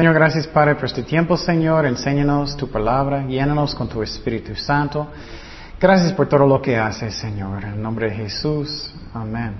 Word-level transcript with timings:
Señor, 0.00 0.14
gracias 0.14 0.46
Padre 0.46 0.76
por 0.76 0.86
este 0.86 1.02
tiempo, 1.02 1.36
Señor. 1.36 1.84
Enséñanos 1.84 2.56
tu 2.56 2.70
palabra, 2.70 3.26
llénanos 3.26 3.74
con 3.74 3.86
tu 3.86 4.02
Espíritu 4.02 4.56
Santo. 4.56 5.08
Gracias 5.78 6.14
por 6.14 6.26
todo 6.26 6.46
lo 6.46 6.62
que 6.62 6.78
haces, 6.78 7.14
Señor. 7.16 7.62
En 7.64 7.82
nombre 7.82 8.08
de 8.08 8.16
Jesús. 8.16 8.94
Amén. 9.12 9.52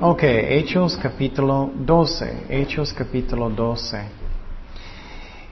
Ok, 0.00 0.22
Hechos 0.22 0.98
capítulo 1.02 1.70
12. 1.74 2.44
Hechos 2.48 2.94
capítulo 2.94 3.50
12. 3.50 4.04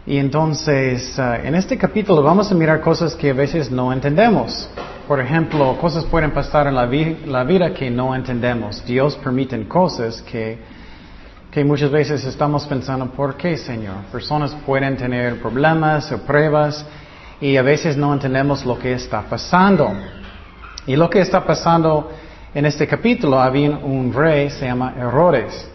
Y 0.06 0.16
entonces, 0.16 1.18
uh, 1.18 1.46
en 1.46 1.54
este 1.54 1.76
capítulo 1.76 2.22
vamos 2.22 2.50
a 2.50 2.54
mirar 2.54 2.80
cosas 2.80 3.14
que 3.14 3.32
a 3.32 3.34
veces 3.34 3.70
no 3.70 3.92
entendemos. 3.92 4.66
Por 5.06 5.20
ejemplo, 5.20 5.76
cosas 5.76 6.06
pueden 6.06 6.30
pasar 6.30 6.68
en 6.68 6.74
la, 6.74 6.86
vi 6.86 7.18
la 7.26 7.44
vida 7.44 7.74
que 7.74 7.90
no 7.90 8.14
entendemos. 8.14 8.82
Dios 8.86 9.14
permite 9.16 9.68
cosas 9.68 10.22
que, 10.22 10.72
que 11.54 11.64
muchas 11.64 11.92
veces 11.92 12.24
estamos 12.24 12.66
pensando, 12.66 13.06
¿por 13.12 13.36
qué, 13.36 13.56
Señor? 13.56 14.06
Personas 14.10 14.52
pueden 14.66 14.96
tener 14.96 15.40
problemas 15.40 16.10
o 16.10 16.18
pruebas 16.18 16.84
y 17.40 17.56
a 17.56 17.62
veces 17.62 17.96
no 17.96 18.12
entendemos 18.12 18.66
lo 18.66 18.76
que 18.76 18.94
está 18.94 19.22
pasando. 19.22 19.88
Y 20.84 20.96
lo 20.96 21.08
que 21.08 21.20
está 21.20 21.46
pasando 21.46 22.10
en 22.52 22.66
este 22.66 22.88
capítulo, 22.88 23.38
había 23.38 23.70
un 23.70 24.12
rey, 24.12 24.50
se 24.50 24.66
llama 24.66 24.94
Herodes. 24.98 25.70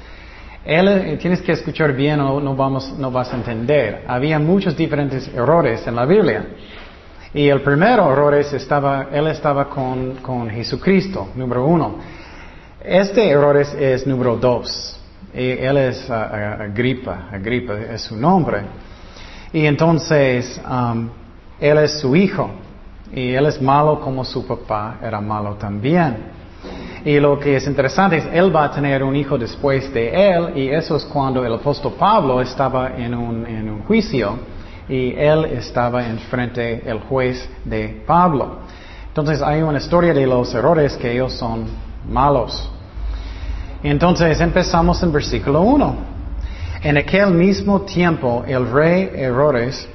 Él, 0.65 0.85
eh, 0.89 1.17
tienes 1.17 1.41
que 1.41 1.53
escuchar 1.53 1.93
bien 1.93 2.19
o 2.19 2.41
no, 2.41 2.57
vamos, 2.57 2.93
no 2.99 3.09
vas 3.09 3.31
a 3.31 3.37
entender. 3.37 4.03
Había 4.05 4.37
muchos 4.37 4.75
diferentes 4.75 5.29
errores 5.33 5.87
en 5.87 5.95
la 5.95 6.05
Biblia. 6.05 6.45
Y 7.33 7.47
el 7.47 7.61
primero 7.61 8.11
errores 8.11 8.51
estaba, 8.51 9.07
él 9.13 9.27
estaba 9.27 9.69
con, 9.69 10.15
con 10.15 10.49
Jesucristo, 10.49 11.29
número 11.35 11.65
uno. 11.65 11.99
Este 12.83 13.29
errores 13.29 13.73
es 13.75 14.05
número 14.05 14.35
dos. 14.35 14.97
Él 15.33 15.77
es 15.77 16.09
uh, 16.09 16.13
Agripa, 16.13 17.29
Agripa 17.31 17.73
es 17.77 18.01
su 18.03 18.15
nombre. 18.15 18.61
Y 19.53 19.65
entonces, 19.65 20.59
él 21.59 21.77
es 21.77 21.99
su 21.99 22.15
hijo. 22.15 22.49
Y 23.13 23.33
él 23.33 23.47
es 23.47 23.61
malo 23.61 23.99
como 23.99 24.23
su 24.23 24.45
papá 24.45 24.97
era 25.01 25.19
malo 25.19 25.55
también. 25.55 26.39
Y 27.05 27.19
lo 27.19 27.39
que 27.39 27.55
es 27.55 27.65
interesante 27.65 28.17
es, 28.17 28.27
él 28.31 28.53
va 28.55 28.65
a 28.65 28.71
tener 28.71 29.03
un 29.03 29.15
hijo 29.15 29.37
después 29.37 29.91
de 29.93 30.09
él, 30.09 30.57
y 30.57 30.69
eso 30.69 30.97
es 30.97 31.05
cuando 31.05 31.45
el 31.45 31.53
apóstol 31.53 31.93
Pablo 31.97 32.41
estaba 32.41 32.97
en 32.97 33.15
un, 33.15 33.45
en 33.45 33.69
un 33.69 33.83
juicio, 33.83 34.37
y 34.87 35.13
él 35.15 35.45
estaba 35.45 36.05
enfrente 36.05 36.81
del 36.81 36.99
juez 36.99 37.49
de 37.63 38.03
Pablo. 38.05 38.57
Entonces 39.07 39.41
hay 39.41 39.61
una 39.61 39.77
historia 39.77 40.13
de 40.13 40.27
los 40.27 40.53
errores 40.53 40.97
que 40.97 41.13
ellos 41.13 41.33
son 41.33 41.65
malos. 42.09 42.69
Entonces 43.83 44.39
empezamos 44.41 45.01
en 45.03 45.11
versículo 45.11 45.61
1. 45.61 45.95
En 46.83 46.97
aquel 46.97 47.31
mismo 47.31 47.81
tiempo 47.81 48.43
el 48.47 48.69
rey 48.71 49.09
Herodes 49.13 49.87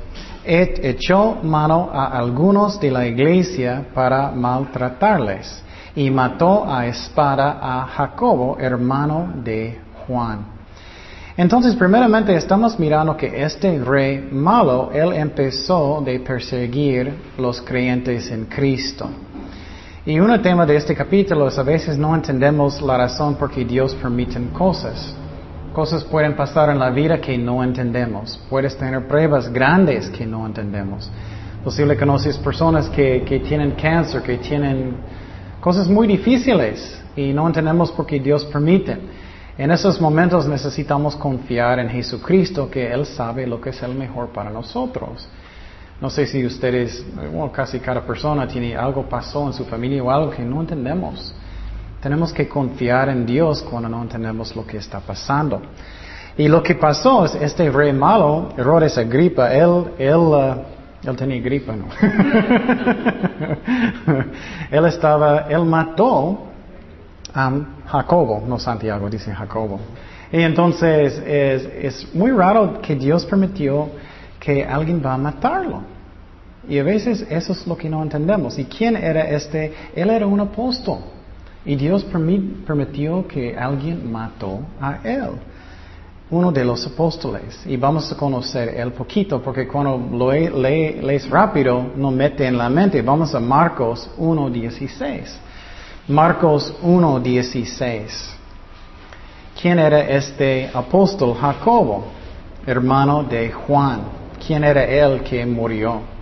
echó 0.44 1.38
mano 1.42 1.90
a 1.92 2.06
algunos 2.06 2.80
de 2.80 2.90
la 2.90 3.06
iglesia 3.06 3.86
para 3.94 4.30
maltratarles 4.30 5.62
y 5.96 6.10
mató 6.10 6.64
a 6.66 6.86
espada 6.86 7.58
a 7.60 7.86
Jacobo, 7.86 8.56
hermano 8.58 9.32
de 9.42 9.78
Juan. 10.06 10.46
Entonces, 11.36 11.74
primeramente 11.74 12.34
estamos 12.36 12.78
mirando 12.78 13.16
que 13.16 13.42
este 13.42 13.78
rey 13.82 14.28
malo, 14.30 14.90
él 14.92 15.12
empezó 15.12 16.00
de 16.04 16.20
perseguir 16.20 17.12
los 17.38 17.60
creyentes 17.60 18.30
en 18.30 18.44
Cristo. 18.44 19.08
Y 20.06 20.20
un 20.20 20.42
tema 20.42 20.66
de 20.66 20.76
este 20.76 20.94
capítulo 20.94 21.48
es 21.48 21.58
a 21.58 21.62
veces 21.62 21.96
no 21.96 22.14
entendemos 22.14 22.82
la 22.82 22.98
razón 22.98 23.36
por 23.36 23.50
qué 23.50 23.64
Dios 23.64 23.94
permite 23.94 24.38
cosas. 24.52 25.14
Cosas 25.72 26.04
pueden 26.04 26.36
pasar 26.36 26.68
en 26.68 26.78
la 26.78 26.90
vida 26.90 27.20
que 27.20 27.38
no 27.38 27.64
entendemos. 27.64 28.38
Puedes 28.50 28.76
tener 28.76 29.08
pruebas 29.08 29.50
grandes 29.50 30.10
que 30.10 30.26
no 30.26 30.46
entendemos. 30.46 31.10
Posible 31.64 31.96
conoces 31.96 32.36
personas 32.36 32.90
que, 32.90 33.24
que 33.24 33.40
tienen 33.40 33.72
cáncer, 33.72 34.22
que 34.22 34.36
tienen 34.38 34.96
Cosas 35.64 35.88
muy 35.88 36.06
difíciles 36.06 37.02
y 37.16 37.32
no 37.32 37.46
entendemos 37.46 37.90
por 37.90 38.04
qué 38.04 38.20
Dios 38.20 38.44
permite. 38.44 38.98
En 39.56 39.70
esos 39.70 39.98
momentos 39.98 40.46
necesitamos 40.46 41.16
confiar 41.16 41.78
en 41.78 41.88
Jesucristo, 41.88 42.70
que 42.70 42.92
Él 42.92 43.06
sabe 43.06 43.46
lo 43.46 43.58
que 43.62 43.70
es 43.70 43.82
el 43.82 43.94
mejor 43.94 44.28
para 44.28 44.50
nosotros. 44.50 45.26
No 46.04 46.10
sé 46.10 46.26
si 46.26 46.44
ustedes, 46.44 47.02
casi 47.50 47.80
cada 47.80 48.02
persona 48.02 48.46
tiene 48.46 48.76
algo 48.76 49.08
pasó 49.08 49.46
en 49.46 49.54
su 49.54 49.64
familia 49.64 50.04
o 50.04 50.10
algo 50.10 50.30
que 50.30 50.42
no 50.42 50.60
entendemos. 50.60 51.34
Tenemos 52.02 52.30
que 52.30 52.46
confiar 52.46 53.08
en 53.08 53.24
Dios 53.24 53.62
cuando 53.62 53.88
no 53.88 54.02
entendemos 54.02 54.54
lo 54.54 54.66
que 54.66 54.76
está 54.76 55.00
pasando. 55.00 55.62
Y 56.36 56.46
lo 56.46 56.62
que 56.62 56.74
pasó 56.74 57.24
es 57.24 57.34
este 57.36 57.70
rey 57.70 57.94
malo, 57.94 58.50
Herodes 58.54 58.98
Agripa, 58.98 59.50
él, 59.54 59.92
él 59.96 60.16
uh, 60.16 60.56
él 61.08 61.16
tenía 61.16 61.40
gripa, 61.40 61.74
¿no? 61.74 61.86
él 64.70 64.84
estaba, 64.84 65.46
él 65.48 65.64
mató 65.64 66.48
a 67.32 67.50
Jacobo, 67.86 68.44
no 68.46 68.58
Santiago, 68.58 69.08
dice 69.08 69.32
Jacobo. 69.32 69.80
Y 70.30 70.42
entonces 70.42 71.18
es, 71.26 71.64
es 71.64 72.14
muy 72.14 72.30
raro 72.30 72.82
que 72.82 72.94
Dios 72.94 73.24
permitió 73.24 73.88
que 74.38 74.62
alguien 74.62 75.02
va 75.02 75.14
a 75.14 75.16
matarlo. 75.16 75.93
Y 76.68 76.78
a 76.78 76.82
veces 76.82 77.26
eso 77.28 77.52
es 77.52 77.66
lo 77.66 77.76
que 77.76 77.88
no 77.88 78.02
entendemos. 78.02 78.58
¿Y 78.58 78.64
quién 78.64 78.96
era 78.96 79.28
este? 79.30 79.72
Él 79.94 80.10
era 80.10 80.26
un 80.26 80.40
apóstol. 80.40 80.98
Y 81.64 81.76
Dios 81.76 82.04
permitió 82.04 83.26
que 83.26 83.56
alguien 83.56 84.10
mató 84.10 84.60
a 84.80 84.98
él 85.02 85.30
uno 86.30 86.50
de 86.50 86.64
los 86.64 86.86
apóstoles. 86.86 87.60
Y 87.66 87.76
vamos 87.76 88.10
a 88.10 88.16
conocer 88.16 88.68
el 88.76 88.92
poquito, 88.92 89.40
porque 89.42 89.68
cuando 89.68 89.96
lo 89.96 90.32
lees 90.32 91.28
rápido, 91.28 91.92
no 91.96 92.10
mete 92.10 92.46
en 92.46 92.58
la 92.58 92.68
mente. 92.68 93.02
Vamos 93.02 93.34
a 93.34 93.40
Marcos 93.40 94.10
1.16. 94.18 95.36
Marcos 96.08 96.74
1.16. 96.82 98.34
¿Quién 99.60 99.78
era 99.78 100.00
este 100.00 100.70
apóstol 100.72 101.34
Jacobo? 101.34 102.06
Hermano 102.66 103.22
de 103.22 103.52
Juan. 103.52 104.00
¿Quién 104.44 104.64
era 104.64 104.84
él 104.84 105.22
que 105.22 105.46
murió? 105.46 106.13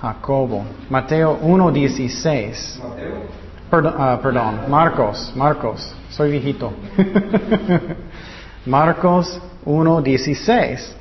Jacobo. 0.00 0.64
Mateo 0.88 1.38
1.16. 1.42 2.80
Perdón, 3.70 3.94
uh, 3.94 4.20
perdón, 4.20 4.60
Marcos, 4.68 5.32
Marcos, 5.36 5.94
soy 6.10 6.32
viejito. 6.32 6.72
Marcos 8.66 9.40
1.16. 9.64 10.94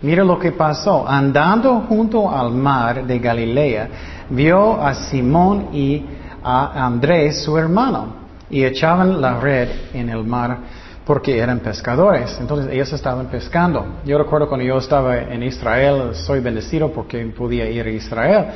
Mira 0.00 0.24
lo 0.24 0.38
que 0.38 0.50
pasó. 0.50 1.06
Andando 1.06 1.84
junto 1.88 2.28
al 2.28 2.50
mar 2.50 3.06
de 3.06 3.18
Galilea, 3.18 3.88
vio 4.30 4.82
a 4.82 4.94
Simón 4.94 5.68
y 5.72 6.04
a 6.42 6.86
Andrés, 6.86 7.44
su 7.44 7.56
hermano, 7.56 8.06
y 8.50 8.64
echaban 8.64 9.20
la 9.20 9.38
red 9.38 9.68
en 9.92 10.08
el 10.08 10.24
mar 10.24 10.58
porque 11.06 11.38
eran 11.38 11.60
pescadores. 11.60 12.36
Entonces 12.40 12.72
ellos 12.72 12.92
estaban 12.92 13.26
pescando. 13.26 14.00
Yo 14.04 14.18
recuerdo 14.18 14.48
cuando 14.48 14.64
yo 14.64 14.78
estaba 14.78 15.18
en 15.18 15.42
Israel, 15.42 16.14
soy 16.14 16.40
bendecido 16.40 16.92
porque 16.92 17.24
podía 17.26 17.68
ir 17.68 17.86
a 17.86 17.90
Israel. 17.90 18.46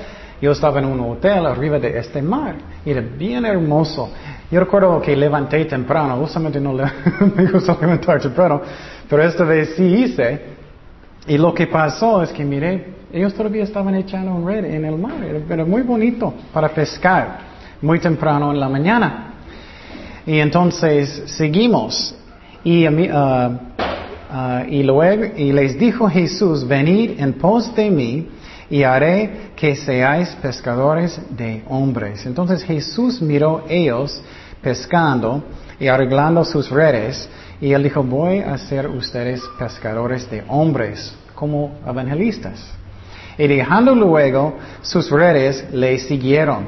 Yo 0.40 0.52
estaba 0.52 0.78
en 0.80 0.84
un 0.84 1.00
hotel 1.00 1.46
arriba 1.46 1.78
de 1.78 1.98
este 1.98 2.20
mar. 2.20 2.54
Y 2.84 2.90
era 2.90 3.00
bien 3.00 3.44
hermoso. 3.46 4.10
Yo 4.50 4.60
recuerdo 4.60 5.00
que 5.00 5.16
levanté 5.16 5.64
temprano, 5.64 6.20
usualmente 6.20 6.60
no 6.60 6.72
me 7.36 7.46
gusta 7.50 7.76
levantar 7.80 8.20
temprano, 8.20 8.60
pero 9.08 9.22
esta 9.22 9.44
vez 9.44 9.74
sí 9.76 9.82
hice. 9.82 10.56
Y 11.26 11.36
lo 11.36 11.52
que 11.52 11.66
pasó 11.66 12.22
es 12.22 12.30
que 12.30 12.44
miré, 12.44 12.94
ellos 13.12 13.34
todavía 13.34 13.64
estaban 13.64 13.94
echando 13.96 14.32
un 14.32 14.46
red 14.46 14.64
en 14.64 14.84
el 14.84 14.96
mar, 14.96 15.14
era, 15.48 15.64
muy 15.64 15.82
bonito 15.82 16.32
para 16.52 16.68
pescar, 16.68 17.38
muy 17.82 17.98
temprano 17.98 18.52
en 18.52 18.60
la 18.60 18.68
mañana. 18.68 19.34
Y 20.24 20.38
entonces 20.38 21.24
seguimos. 21.26 22.14
Y, 22.66 22.84
uh, 22.84 22.90
uh, 22.90 24.68
y 24.68 24.82
luego, 24.82 25.24
y 25.36 25.52
les 25.52 25.78
dijo 25.78 26.08
Jesús, 26.08 26.66
venid 26.66 27.12
en 27.20 27.34
pos 27.34 27.72
de 27.76 27.88
mí 27.92 28.28
y 28.68 28.82
haré 28.82 29.52
que 29.54 29.76
seáis 29.76 30.30
pescadores 30.42 31.16
de 31.30 31.62
hombres. 31.68 32.26
Entonces 32.26 32.64
Jesús 32.64 33.22
miró 33.22 33.64
ellos 33.68 34.20
pescando 34.60 35.44
y 35.78 35.86
arreglando 35.86 36.44
sus 36.44 36.68
redes 36.68 37.28
y 37.60 37.70
él 37.72 37.84
dijo, 37.84 38.02
voy 38.02 38.40
a 38.40 38.58
ser 38.58 38.88
ustedes 38.88 39.40
pescadores 39.56 40.28
de 40.28 40.42
hombres 40.48 41.14
como 41.36 41.78
evangelistas. 41.86 42.66
Y 43.38 43.46
dejando 43.46 43.94
luego 43.94 44.56
sus 44.82 45.08
redes, 45.08 45.66
le 45.72 46.00
siguieron. 46.00 46.64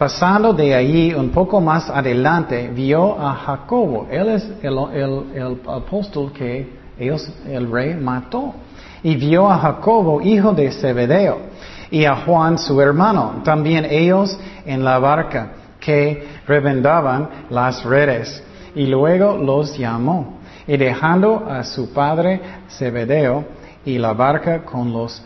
Pasando 0.00 0.54
de 0.54 0.74
allí 0.74 1.12
un 1.12 1.28
poco 1.28 1.60
más 1.60 1.90
adelante, 1.90 2.70
vio 2.74 3.20
a 3.20 3.34
Jacobo. 3.34 4.06
Él 4.10 4.30
es 4.30 4.50
el, 4.62 5.58
apóstol 5.68 6.32
que 6.32 6.72
ellos, 6.98 7.30
el 7.46 7.70
rey 7.70 7.92
mató 7.96 8.54
y 9.02 9.14
vio 9.16 9.50
a 9.50 9.58
Jacobo, 9.58 10.22
hijo 10.22 10.54
de 10.54 10.72
Zebedeo, 10.72 11.40
y 11.90 12.06
a 12.06 12.16
Juan, 12.16 12.56
su 12.56 12.80
hermano, 12.80 13.42
también 13.44 13.84
ellos 13.84 14.38
en 14.64 14.82
la 14.82 14.98
barca, 14.98 15.52
que 15.78 16.26
revendaban 16.46 17.28
las 17.50 17.84
redes, 17.84 18.42
y 18.74 18.86
luego 18.86 19.36
los 19.36 19.76
llamó. 19.76 20.38
Y 20.66 20.78
dejando 20.78 21.44
a 21.46 21.62
su 21.62 21.92
padre 21.92 22.40
Zebedeo 22.70 23.44
y 23.84 23.98
la 23.98 24.14
barca 24.14 24.64
con 24.64 24.94
los 24.94 25.22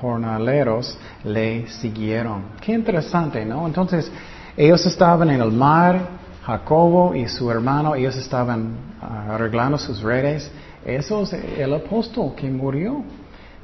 jornaleros, 0.00 0.96
le 1.24 1.68
siguieron. 1.68 2.44
Qué 2.60 2.72
interesante, 2.72 3.44
¿no? 3.44 3.66
Entonces, 3.66 4.10
ellos 4.56 4.84
estaban 4.86 5.30
en 5.30 5.40
el 5.40 5.50
mar, 5.52 6.00
Jacobo 6.44 7.14
y 7.14 7.28
su 7.28 7.50
hermano, 7.50 7.94
ellos 7.94 8.16
estaban 8.16 8.76
ah, 9.00 9.34
arreglando 9.34 9.78
sus 9.78 10.02
redes. 10.02 10.50
Eso 10.84 11.22
es 11.22 11.32
el 11.32 11.74
apóstol 11.74 12.34
que 12.34 12.50
murió. 12.50 13.02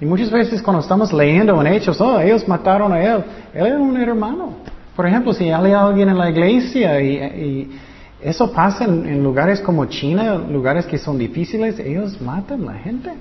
Y 0.00 0.04
muchas 0.04 0.30
veces 0.30 0.60
cuando 0.60 0.80
estamos 0.80 1.12
leyendo 1.12 1.58
en 1.60 1.66
Hechos, 1.68 2.00
oh, 2.00 2.20
ellos 2.20 2.46
mataron 2.46 2.92
a 2.92 3.02
él. 3.02 3.24
Él 3.54 3.66
era 3.66 3.78
un 3.78 3.96
hermano. 3.96 4.54
Por 4.94 5.06
ejemplo, 5.06 5.32
si 5.32 5.50
hay 5.50 5.72
alguien 5.72 6.08
en 6.08 6.18
la 6.18 6.30
iglesia 6.30 7.00
y, 7.00 7.70
eso 8.20 8.50
pasa 8.50 8.84
en, 8.84 9.22
lugares 9.22 9.60
como 9.60 9.84
China, 9.84 10.34
lugares 10.34 10.86
que 10.86 10.98
son 10.98 11.18
difíciles, 11.18 11.78
ellos 11.78 12.20
matan 12.20 12.62
a 12.62 12.72
la 12.72 12.78
gente. 12.78 13.12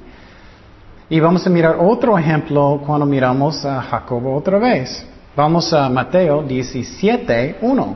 Y 1.07 1.19
vamos 1.19 1.45
a 1.45 1.51
mirar 1.51 1.77
otro 1.79 2.17
ejemplo 2.17 2.81
cuando 2.83 3.05
miramos 3.05 3.63
a 3.63 3.79
Jacobo 3.81 4.35
otra 4.35 4.57
vez. 4.57 5.05
Vamos 5.35 5.71
a 5.71 5.87
Mateo 5.87 6.41
17, 6.41 7.57
1. 7.61 7.95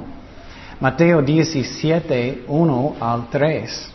Mateo 0.79 1.21
17, 1.23 2.43
1 2.47 2.95
al 2.99 3.27
3. 3.29 3.91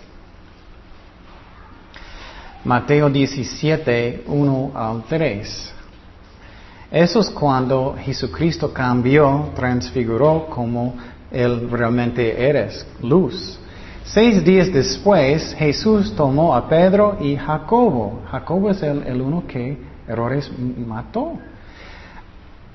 Mateo 2.64 3.08
17, 3.08 4.24
1 4.26 4.72
al 4.74 5.04
3. 5.04 5.74
Eso 6.90 7.20
es 7.20 7.30
cuando 7.30 7.94
Jesucristo 8.00 8.72
cambió, 8.72 9.50
transfiguró 9.54 10.46
como 10.46 10.96
Él 11.30 11.70
realmente 11.70 12.48
eres, 12.48 12.84
luz. 13.00 13.60
Seis 14.04 14.44
días 14.44 14.70
después, 14.70 15.54
Jesús 15.54 16.14
tomó 16.14 16.54
a 16.54 16.68
Pedro 16.68 17.16
y 17.20 17.36
Jacobo. 17.36 18.20
Jacobo 18.30 18.70
es 18.70 18.82
el, 18.82 19.02
el 19.04 19.20
uno 19.20 19.44
que 19.48 19.78
errores 20.06 20.50
mató. 20.86 21.32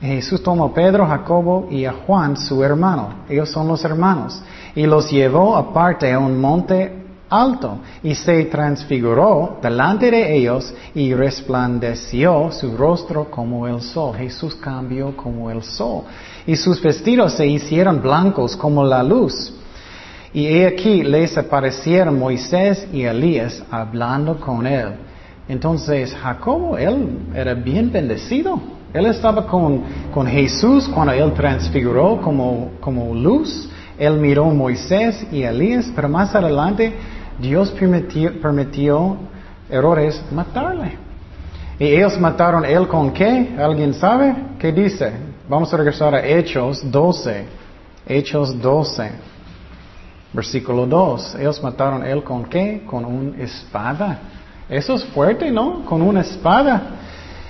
Jesús 0.01 0.41
tomó 0.41 0.65
a 0.65 0.73
Pedro, 0.73 1.05
Jacobo 1.05 1.67
y 1.69 1.85
a 1.85 1.93
Juan, 1.93 2.35
su 2.35 2.63
hermano. 2.63 3.09
Ellos 3.29 3.49
son 3.49 3.67
los 3.67 3.85
hermanos. 3.85 4.41
Y 4.73 4.87
los 4.87 5.11
llevó 5.11 5.55
aparte 5.55 6.11
a 6.11 6.17
un 6.17 6.41
monte 6.41 6.99
alto 7.29 7.77
y 8.01 8.15
se 8.15 8.45
transfiguró 8.45 9.59
delante 9.61 10.09
de 10.09 10.35
ellos 10.35 10.73
y 10.95 11.13
resplandeció 11.13 12.51
su 12.51 12.75
rostro 12.75 13.29
como 13.29 13.67
el 13.67 13.81
sol. 13.81 14.15
Jesús 14.17 14.55
cambió 14.55 15.15
como 15.15 15.51
el 15.51 15.61
sol 15.61 16.03
y 16.47 16.55
sus 16.55 16.81
vestidos 16.81 17.33
se 17.33 17.45
hicieron 17.45 18.01
blancos 18.01 18.57
como 18.57 18.83
la 18.83 19.03
luz. 19.03 19.53
Y 20.33 20.45
he 20.45 20.67
aquí 20.67 21.03
les 21.03 21.37
aparecieron 21.37 22.19
Moisés 22.19 22.87
y 22.93 23.03
Elías 23.03 23.63
hablando 23.71 24.39
con 24.39 24.67
él. 24.67 24.89
Entonces 25.47 26.13
Jacobo, 26.13 26.77
él 26.77 27.17
era 27.33 27.55
bien 27.55 27.91
bendecido. 27.91 28.61
Él 28.93 29.05
estaba 29.07 29.45
con, 29.45 29.83
con 30.13 30.27
Jesús 30.27 30.87
cuando 30.87 31.13
él 31.13 31.33
transfiguró 31.33 32.21
como, 32.21 32.71
como 32.79 33.13
luz. 33.13 33.69
Él 33.97 34.17
miró 34.17 34.45
a 34.45 34.53
Moisés 34.53 35.25
y 35.31 35.43
Elías, 35.43 35.91
pero 35.95 36.07
más 36.07 36.33
adelante 36.33 36.93
Dios 37.39 37.71
permitió, 37.71 39.17
errores 39.69 40.23
matarle. 40.31 40.97
Y 41.79 41.85
ellos 41.85 42.19
mataron 42.19 42.65
él 42.65 42.87
con 42.87 43.11
qué? 43.11 43.55
¿Alguien 43.57 43.93
sabe? 43.93 44.35
¿Qué 44.59 44.71
dice? 44.71 45.11
Vamos 45.47 45.73
a 45.73 45.77
regresar 45.77 46.13
a 46.13 46.25
Hechos 46.25 46.81
12. 46.91 47.45
Hechos 48.05 48.61
12. 48.61 49.11
Versículo 50.31 50.85
2. 50.85 51.35
Ellos 51.35 51.61
mataron 51.63 52.05
él 52.05 52.23
con 52.23 52.45
qué? 52.45 52.83
Con 52.85 53.05
una 53.05 53.37
espada. 53.37 54.19
Eso 54.69 54.95
es 54.95 55.03
fuerte, 55.05 55.49
¿no? 55.49 55.83
Con 55.85 56.01
una 56.01 56.21
espada. 56.21 56.81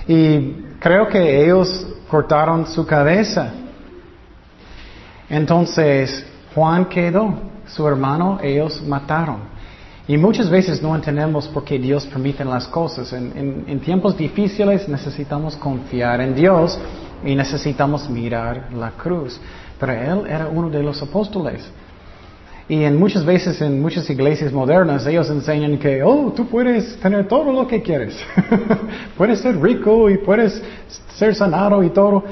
Y 0.07 0.53
creo 0.79 1.07
que 1.07 1.43
ellos 1.43 1.85
cortaron 2.09 2.65
su 2.65 2.85
cabeza. 2.85 3.51
Entonces, 5.29 6.25
Juan 6.55 6.85
quedó. 6.85 7.49
Su 7.67 7.87
hermano, 7.87 8.39
ellos 8.41 8.81
mataron. 8.81 9.41
Y 10.07 10.17
muchas 10.17 10.49
veces 10.49 10.81
no 10.81 10.95
entendemos 10.95 11.47
por 11.49 11.63
qué 11.63 11.77
Dios 11.77 12.07
permite 12.07 12.43
las 12.43 12.67
cosas. 12.67 13.13
En, 13.13 13.79
tiempos 13.81 14.17
difíciles 14.17 14.89
necesitamos 14.89 15.55
confiar 15.55 16.19
en 16.21 16.33
Dios 16.33 16.79
y 17.23 17.35
necesitamos 17.35 18.09
mirar 18.09 18.69
la 18.73 18.89
cruz. 18.89 19.39
Pero 19.79 19.91
Él 19.91 20.27
era 20.27 20.47
uno 20.47 20.67
de 20.71 20.81
los 20.81 20.99
apóstoles. 21.03 21.63
Y 22.69 22.83
en 22.83 22.97
muchas 22.97 23.25
veces 23.25 23.59
en 23.61 23.81
muchas 23.81 24.07
iglesias 24.11 24.53
modernas 24.53 25.05
ellos 25.07 25.27
enseñan 25.31 25.79
que, 25.79 26.03
oh, 26.03 26.31
tú 26.35 26.47
puedes 26.47 26.97
tener 26.97 27.27
todo 27.27 27.51
lo 27.51 27.67
que 27.67 27.81
quieres. 27.81 28.15
puedes 29.17 29.39
ser 29.39 29.59
rico 29.59 30.07
y 30.07 30.19
puedes 30.19 30.61
ser 31.15 31.33
sanado 31.33 31.83
y 31.83 31.89
todo. 31.89 32.23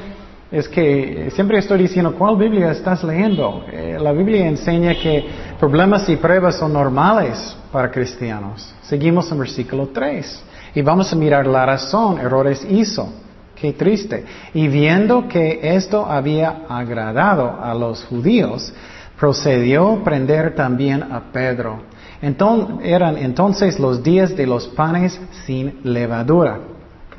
Es 0.51 0.69
que 0.69 1.29
siempre 1.33 1.57
estoy 1.57 1.79
diciendo, 1.79 2.13
¿cuál 2.15 2.37
Biblia 2.37 2.71
estás 2.71 3.03
leyendo? 3.03 3.65
Eh, 3.71 3.97
la 3.99 4.11
Biblia 4.11 4.47
enseña 4.47 4.93
que 4.93 5.25
problemas 5.59 6.07
y 6.07 6.15
pruebas 6.17 6.55
son 6.55 6.71
normales 6.71 7.57
para 7.71 7.89
cristianos. 7.89 8.71
Seguimos 8.83 9.31
en 9.31 9.39
versículo 9.39 9.87
3 9.87 10.43
y 10.75 10.83
vamos 10.83 11.11
a 11.11 11.15
mirar 11.15 11.47
la 11.47 11.65
razón, 11.65 12.19
errores 12.19 12.63
hizo. 12.69 13.11
Qué 13.59 13.73
triste. 13.73 14.23
Y 14.53 14.67
viendo 14.67 15.27
que 15.27 15.59
esto 15.63 16.05
había 16.05 16.65
agradado 16.69 17.57
a 17.59 17.73
los 17.73 18.03
judíos, 18.03 18.71
procedió 19.19 20.03
prender 20.03 20.55
también 20.55 21.03
a 21.03 21.31
Pedro. 21.31 21.79
Entonces, 22.21 22.77
eran 22.83 23.17
entonces 23.17 23.79
los 23.79 24.01
días 24.01 24.35
de 24.35 24.47
los 24.47 24.67
panes 24.67 25.19
sin 25.45 25.79
levadura, 25.83 26.59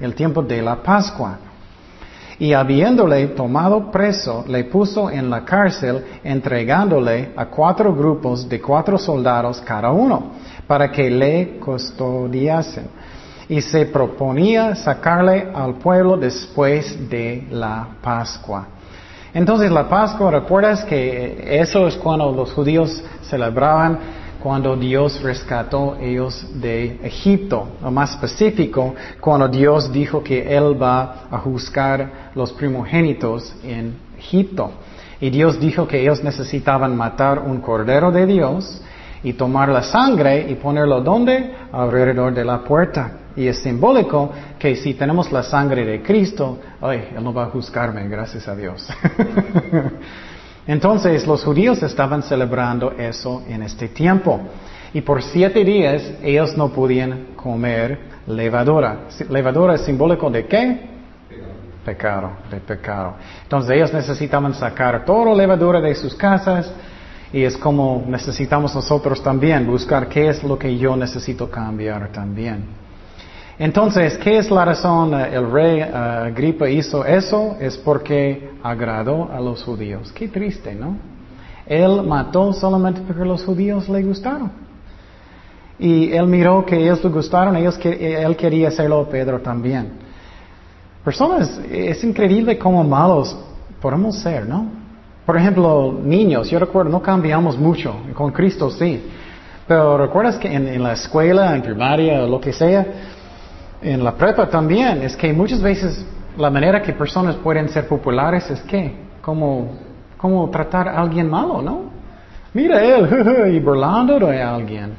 el 0.00 0.14
tiempo 0.14 0.42
de 0.42 0.62
la 0.62 0.82
Pascua. 0.82 1.38
Y 2.40 2.52
habiéndole 2.52 3.26
tomado 3.28 3.90
preso, 3.90 4.44
le 4.46 4.64
puso 4.64 5.10
en 5.10 5.28
la 5.28 5.44
cárcel, 5.44 6.04
entregándole 6.22 7.32
a 7.36 7.46
cuatro 7.46 7.92
grupos 7.92 8.48
de 8.48 8.60
cuatro 8.60 8.96
soldados 8.96 9.60
cada 9.60 9.90
uno, 9.90 10.34
para 10.66 10.90
que 10.90 11.10
le 11.10 11.58
custodiasen. 11.58 12.86
Y 13.48 13.60
se 13.60 13.86
proponía 13.86 14.76
sacarle 14.76 15.48
al 15.52 15.74
pueblo 15.78 16.16
después 16.16 17.08
de 17.08 17.48
la 17.50 17.88
Pascua. 18.00 18.68
Entonces 19.34 19.70
la 19.70 19.88
Pascua, 19.88 20.30
¿recuerdas 20.30 20.84
que 20.84 21.58
eso 21.60 21.86
es 21.86 21.96
cuando 21.96 22.32
los 22.32 22.52
judíos 22.52 23.02
celebraban 23.22 23.98
cuando 24.42 24.76
Dios 24.76 25.20
rescató 25.22 25.96
ellos 26.00 26.46
de 26.60 27.00
Egipto, 27.02 27.68
o 27.82 27.90
más 27.90 28.12
específico, 28.12 28.94
cuando 29.20 29.48
Dios 29.48 29.92
dijo 29.92 30.22
que 30.22 30.56
Él 30.56 30.80
va 30.80 31.26
a 31.30 31.38
juzgar 31.38 32.30
los 32.34 32.52
primogénitos 32.52 33.54
en 33.64 33.96
Egipto. 34.16 34.70
Y 35.20 35.30
Dios 35.30 35.58
dijo 35.58 35.88
que 35.88 36.00
ellos 36.00 36.22
necesitaban 36.22 36.96
matar 36.96 37.40
un 37.40 37.60
cordero 37.60 38.12
de 38.12 38.26
Dios 38.26 38.80
y 39.22 39.32
tomar 39.32 39.68
la 39.68 39.82
sangre 39.82 40.46
y 40.48 40.54
ponerlo 40.54 41.00
donde? 41.00 41.54
Alrededor 41.72 42.34
de 42.34 42.44
la 42.44 42.58
puerta. 42.58 43.12
Y 43.36 43.46
es 43.46 43.58
simbólico 43.58 44.30
que 44.58 44.74
si 44.76 44.94
tenemos 44.94 45.30
la 45.30 45.42
sangre 45.42 45.84
de 45.84 46.02
Cristo, 46.02 46.58
ay, 46.80 47.10
Él 47.16 47.22
no 47.22 47.32
va 47.32 47.44
a 47.44 47.46
juzgarme, 47.46 48.08
gracias 48.08 48.48
a 48.48 48.56
Dios. 48.56 48.88
Entonces 50.66 51.26
los 51.26 51.44
judíos 51.44 51.82
estaban 51.82 52.22
celebrando 52.22 52.92
eso 52.92 53.42
en 53.48 53.62
este 53.62 53.88
tiempo. 53.88 54.40
Y 54.92 55.02
por 55.02 55.22
siete 55.22 55.64
días 55.64 56.02
ellos 56.22 56.56
no 56.56 56.70
podían 56.70 57.28
comer 57.36 57.98
levadura. 58.26 59.06
¿Levadura 59.28 59.74
es 59.74 59.82
simbólico 59.82 60.30
de 60.30 60.46
qué? 60.46 60.88
Pecado, 61.84 62.32
de 62.50 62.58
pecado. 62.58 63.14
Entonces 63.42 63.70
ellos 63.76 63.92
necesitaban 63.92 64.52
sacar 64.52 65.04
toda 65.04 65.34
levadura 65.34 65.80
de 65.80 65.94
sus 65.94 66.14
casas 66.14 66.70
y 67.32 67.42
es 67.42 67.56
como 67.56 68.04
necesitamos 68.06 68.74
nosotros 68.74 69.22
también 69.22 69.66
buscar 69.66 70.08
qué 70.08 70.28
es 70.28 70.42
lo 70.42 70.58
que 70.58 70.76
yo 70.76 70.96
necesito 70.96 71.50
cambiar 71.50 72.10
también. 72.10 72.64
Entonces, 73.58 74.16
¿qué 74.18 74.38
es 74.38 74.50
la 74.50 74.64
razón? 74.64 75.14
Eh, 75.14 75.34
el 75.34 75.50
rey 75.50 75.82
uh, 75.82 76.26
Agripa 76.26 76.68
hizo 76.70 77.04
eso, 77.04 77.56
es 77.60 77.76
porque 77.76 78.52
agradó 78.62 79.30
a 79.32 79.40
los 79.40 79.64
judíos. 79.64 80.12
Qué 80.12 80.28
triste, 80.28 80.74
¿no? 80.74 80.96
Él 81.66 82.02
mató 82.02 82.52
solamente 82.52 83.00
porque 83.06 83.24
los 83.24 83.44
judíos 83.44 83.88
le 83.88 84.02
gustaron. 84.04 84.50
Y 85.78 86.12
él 86.12 86.26
miró 86.26 86.64
que 86.64 86.76
ellos 86.76 87.02
le 87.04 87.10
gustaron, 87.10 87.56
ellos, 87.56 87.78
él 87.84 88.36
quería 88.36 88.68
hacerlo 88.68 89.00
a 89.00 89.08
Pedro 89.08 89.40
también. 89.40 89.92
Personas, 91.04 91.60
es 91.70 92.02
increíble 92.02 92.58
cómo 92.58 92.82
malos 92.82 93.36
podemos 93.80 94.18
ser, 94.18 94.46
¿no? 94.46 94.77
Por 95.28 95.36
ejemplo, 95.36 95.94
niños, 96.02 96.48
yo 96.48 96.58
recuerdo, 96.58 96.90
no 96.90 97.02
cambiamos 97.02 97.58
mucho, 97.58 97.94
con 98.14 98.32
Cristo 98.32 98.70
sí. 98.70 99.10
Pero 99.66 99.98
recuerdas 99.98 100.38
que 100.38 100.50
en, 100.50 100.82
la 100.82 100.94
escuela, 100.94 101.54
en 101.54 101.60
primaria, 101.60 102.22
lo 102.22 102.40
que 102.40 102.50
sea, 102.50 102.86
en 103.82 104.02
la 104.02 104.14
prepa 104.14 104.48
también, 104.48 105.02
es 105.02 105.14
que 105.14 105.30
muchas 105.34 105.60
veces 105.60 106.02
la 106.38 106.48
manera 106.48 106.80
que 106.80 106.94
personas 106.94 107.36
pueden 107.36 107.68
ser 107.68 107.86
populares 107.86 108.48
es 108.48 108.62
que, 108.62 108.94
como, 109.20 109.72
como 110.16 110.48
tratar 110.48 110.88
a 110.88 110.98
alguien 110.98 111.28
malo, 111.28 111.60
¿no? 111.60 111.90
Mira 112.54 112.82
él, 112.82 113.52
y 113.54 113.60
burlando 113.60 114.18
de 114.18 114.42
alguien. 114.42 114.92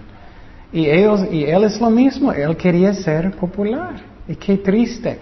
Y 0.72 0.86
ellos, 0.92 1.26
y 1.32 1.44
él 1.46 1.64
es 1.64 1.82
lo 1.82 1.90
mismo, 1.90 2.32
él 2.32 2.56
quería 2.56 2.94
ser 2.94 3.32
popular. 3.32 3.96
Y 4.28 4.36
qué 4.36 4.58
triste. 4.58 5.20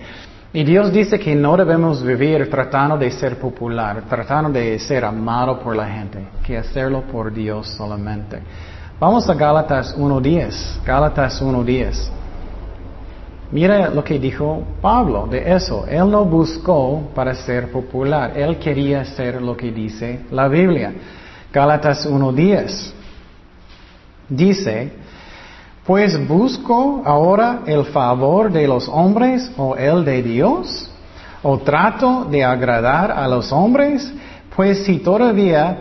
Y 0.57 0.63
Dios 0.63 0.91
dice 0.91 1.19
que 1.19 1.35
no 1.35 1.55
debemos 1.55 2.01
vivir 2.01 2.49
tratando 2.49 2.97
de 2.97 3.11
ser 3.11 3.37
popular, 3.37 4.05
tratando 4.09 4.49
de 4.49 4.79
ser 4.79 5.05
amado 5.05 5.59
por 5.59 5.75
la 5.75 5.85
gente, 5.85 6.29
que 6.43 6.57
hacerlo 6.57 7.03
por 7.03 7.31
Dios 7.31 7.67
solamente. 7.77 8.39
Vamos 8.99 9.29
a 9.29 9.35
Gálatas 9.35 9.95
1.10. 9.95 10.83
Gálatas 10.83 11.43
1.10. 11.43 12.09
Mira 13.51 13.91
lo 13.91 14.03
que 14.03 14.17
dijo 14.17 14.63
Pablo 14.81 15.27
de 15.27 15.53
eso. 15.53 15.85
Él 15.87 16.09
no 16.09 16.25
buscó 16.25 17.07
para 17.13 17.35
ser 17.35 17.71
popular. 17.71 18.35
Él 18.35 18.57
quería 18.57 19.05
ser 19.05 19.39
lo 19.39 19.55
que 19.55 19.71
dice 19.71 20.21
la 20.31 20.47
Biblia. 20.47 20.91
Gálatas 21.53 22.09
1.10. 22.09 22.93
Dice, 24.27 24.91
pues 25.87 26.27
busco 26.27 27.01
ahora 27.05 27.61
el 27.65 27.85
favor 27.85 28.51
de 28.51 28.67
los 28.67 28.89
hombres 28.89 29.49
o 29.55 29.77
el 29.77 30.03
de 30.03 30.21
Dios, 30.21 30.91
o 31.41 31.59
trato 31.59 32.25
de 32.25 32.43
agradar 32.43 33.09
a 33.09 33.25
los 33.25 33.53
hombres, 33.53 34.11
pues 34.53 34.83
si 34.83 34.99
todavía 34.99 35.77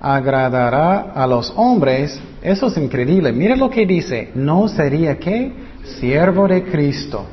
agradará 0.00 1.10
a 1.12 1.26
los 1.26 1.52
hombres, 1.56 2.20
eso 2.40 2.68
es 2.68 2.76
increíble. 2.78 3.32
Mira 3.32 3.56
lo 3.56 3.68
que 3.68 3.84
dice, 3.84 4.30
no 4.36 4.68
sería 4.68 5.18
que 5.18 5.52
siervo 5.98 6.46
de 6.46 6.62
Cristo. 6.62 7.26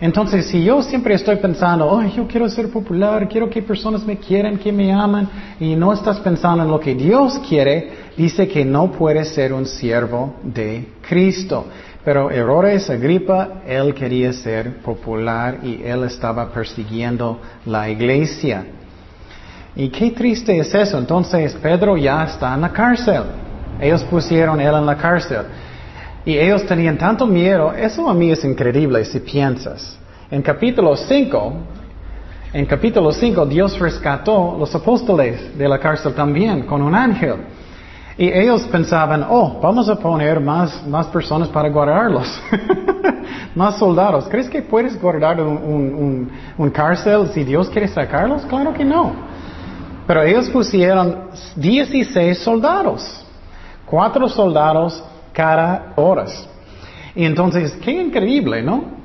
Entonces, 0.00 0.46
si 0.46 0.64
yo 0.64 0.82
siempre 0.82 1.14
estoy 1.14 1.36
pensando, 1.36 1.86
oh, 1.86 2.02
yo 2.02 2.26
quiero 2.26 2.48
ser 2.48 2.70
popular, 2.70 3.28
quiero 3.28 3.48
que 3.50 3.62
personas 3.62 4.04
me 4.04 4.16
quieran, 4.16 4.56
que 4.56 4.72
me 4.72 4.90
aman, 4.90 5.28
y 5.60 5.76
no 5.76 5.92
estás 5.92 6.18
pensando 6.18 6.64
en 6.64 6.70
lo 6.70 6.80
que 6.80 6.94
Dios 6.94 7.38
quiere, 7.48 8.01
dice 8.16 8.48
que 8.48 8.64
no 8.64 8.92
puedes 8.92 9.28
ser 9.28 9.52
un 9.52 9.66
siervo 9.66 10.36
de 10.42 10.88
Cristo. 11.08 11.66
Pero 12.04 12.30
Herodes 12.30 12.90
Agripa, 12.90 13.62
él 13.66 13.94
quería 13.94 14.32
ser 14.32 14.78
popular 14.78 15.58
y 15.62 15.82
él 15.84 16.04
estaba 16.04 16.52
persiguiendo 16.52 17.40
la 17.66 17.88
iglesia. 17.88 18.64
Y 19.76 19.88
qué 19.88 20.10
triste 20.10 20.58
es 20.58 20.74
eso. 20.74 20.98
Entonces 20.98 21.54
Pedro 21.54 21.96
ya 21.96 22.24
está 22.24 22.54
en 22.54 22.62
la 22.62 22.72
cárcel. 22.72 23.22
Ellos 23.80 24.02
pusieron 24.04 24.60
él 24.60 24.74
en 24.74 24.86
la 24.86 24.96
cárcel. 24.96 25.46
Y 26.24 26.38
ellos 26.38 26.64
tenían 26.66 26.96
tanto 26.98 27.26
miedo, 27.26 27.72
eso 27.72 28.08
a 28.08 28.14
mí 28.14 28.30
es 28.30 28.44
increíble 28.44 29.04
si 29.04 29.18
piensas. 29.20 29.98
En 30.30 30.40
capítulo 30.40 30.96
5, 30.96 31.52
en 32.52 32.66
capítulo 32.66 33.10
5 33.10 33.46
Dios 33.46 33.78
rescató 33.78 34.56
los 34.56 34.72
apóstoles 34.72 35.58
de 35.58 35.68
la 35.68 35.78
cárcel 35.80 36.14
también 36.14 36.62
con 36.62 36.80
un 36.80 36.94
ángel. 36.94 37.34
Y 38.18 38.28
ellos 38.28 38.62
pensaban, 38.64 39.24
oh, 39.28 39.58
vamos 39.62 39.88
a 39.88 39.96
poner 39.96 40.38
más, 40.38 40.86
más 40.86 41.06
personas 41.06 41.48
para 41.48 41.70
guardarlos, 41.70 42.28
más 43.54 43.78
soldados. 43.78 44.28
¿Crees 44.28 44.48
que 44.48 44.60
puedes 44.60 45.00
guardar 45.00 45.40
un, 45.40 45.56
un, 45.56 46.30
un, 46.58 46.70
cárcel 46.70 47.28
si 47.32 47.42
Dios 47.42 47.70
quiere 47.70 47.88
sacarlos? 47.88 48.42
Claro 48.42 48.74
que 48.74 48.84
no. 48.84 49.12
Pero 50.06 50.22
ellos 50.22 50.50
pusieron 50.50 51.28
16 51.56 52.38
soldados, 52.38 53.24
cuatro 53.86 54.28
soldados 54.28 55.02
cada 55.32 55.94
horas. 55.96 56.48
Y 57.14 57.24
entonces, 57.24 57.72
qué 57.82 57.92
increíble, 57.92 58.62
¿no? 58.62 59.02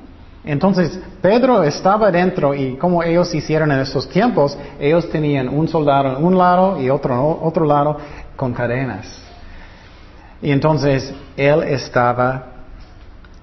Entonces, 0.48 0.98
Pedro 1.22 1.62
estaba 1.64 2.10
dentro 2.10 2.54
y 2.54 2.78
como 2.78 3.04
ellos 3.04 3.36
hicieron 3.36 3.70
en 3.72 3.80
esos 3.80 4.08
tiempos, 4.08 4.58
ellos 4.80 5.10
tenían 5.10 5.50
un 5.50 5.68
soldado 5.68 6.18
en 6.18 6.24
un 6.24 6.38
lado 6.38 6.82
y 6.82 6.90
otro 6.90 7.14
en 7.14 7.46
otro 7.46 7.66
lado 7.66 7.98
con 8.38 8.53
cadenas. 8.53 9.22
Y 10.41 10.51
entonces, 10.51 11.13
él 11.36 11.63
estaba 11.63 12.53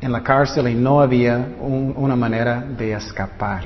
en 0.01 0.13
la 0.13 0.23
cárcel 0.23 0.69
y 0.69 0.75
no 0.75 1.01
había 1.01 1.37
una 1.61 2.17
manera 2.17 2.61
de 2.61 2.93
escapar. 2.93 3.65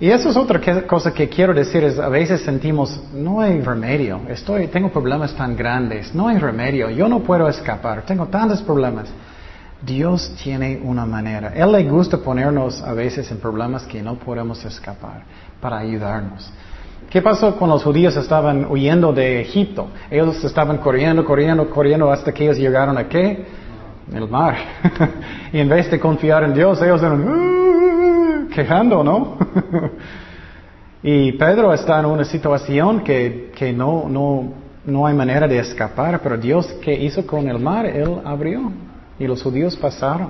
Y 0.00 0.10
eso 0.10 0.30
es 0.30 0.36
otra 0.36 0.60
cosa 0.86 1.12
que 1.12 1.28
quiero 1.28 1.52
decir, 1.52 1.82
es 1.82 1.98
a 1.98 2.08
veces 2.08 2.42
sentimos, 2.42 3.02
no 3.12 3.40
hay 3.40 3.60
remedio, 3.60 4.20
estoy, 4.28 4.68
tengo 4.68 4.90
problemas 4.90 5.34
tan 5.34 5.56
grandes, 5.56 6.14
no 6.14 6.28
hay 6.28 6.38
remedio, 6.38 6.88
yo 6.90 7.08
no 7.08 7.20
puedo 7.20 7.48
escapar, 7.48 8.02
tengo 8.02 8.26
tantos 8.26 8.62
problemas. 8.62 9.08
Dios 9.80 10.34
tiene 10.42 10.80
una 10.82 11.06
manera. 11.06 11.52
Él 11.54 11.70
le 11.72 11.84
gusta 11.84 12.18
ponernos 12.18 12.82
a 12.82 12.92
veces 12.92 13.30
en 13.30 13.38
problemas 13.38 13.84
que 13.84 14.02
no 14.02 14.18
podemos 14.18 14.64
escapar 14.64 15.22
para 15.60 15.78
ayudarnos. 15.78 16.52
¿Qué 17.10 17.22
pasó 17.22 17.56
cuando 17.56 17.76
los 17.76 17.84
judíos 17.84 18.14
estaban 18.16 18.66
huyendo 18.70 19.12
de 19.12 19.40
Egipto? 19.40 19.88
Ellos 20.10 20.44
estaban 20.44 20.76
corriendo, 20.76 21.24
corriendo, 21.24 21.70
corriendo 21.70 22.12
hasta 22.12 22.32
que 22.32 22.44
ellos 22.44 22.58
llegaron 22.58 22.98
a 22.98 23.08
qué? 23.08 23.46
El 24.12 24.28
mar. 24.28 24.56
y 25.52 25.58
en 25.58 25.68
vez 25.68 25.90
de 25.90 25.98
confiar 25.98 26.44
en 26.44 26.52
Dios, 26.52 26.80
ellos 26.82 27.02
eran 27.02 27.28
uh, 27.28 28.48
quejando, 28.48 29.02
¿no? 29.02 29.38
y 31.02 31.32
Pedro 31.32 31.72
está 31.72 31.98
en 32.00 32.06
una 32.06 32.24
situación 32.24 33.00
que, 33.00 33.52
que 33.56 33.72
no, 33.72 34.06
no, 34.06 34.52
no 34.84 35.06
hay 35.06 35.14
manera 35.14 35.48
de 35.48 35.58
escapar, 35.58 36.20
pero 36.22 36.36
Dios, 36.36 36.66
¿qué 36.82 36.92
hizo 36.92 37.26
con 37.26 37.48
el 37.48 37.58
mar? 37.58 37.86
Él 37.86 38.20
abrió. 38.24 38.70
Y 39.18 39.26
los 39.26 39.42
judíos 39.42 39.76
pasaron. 39.76 40.28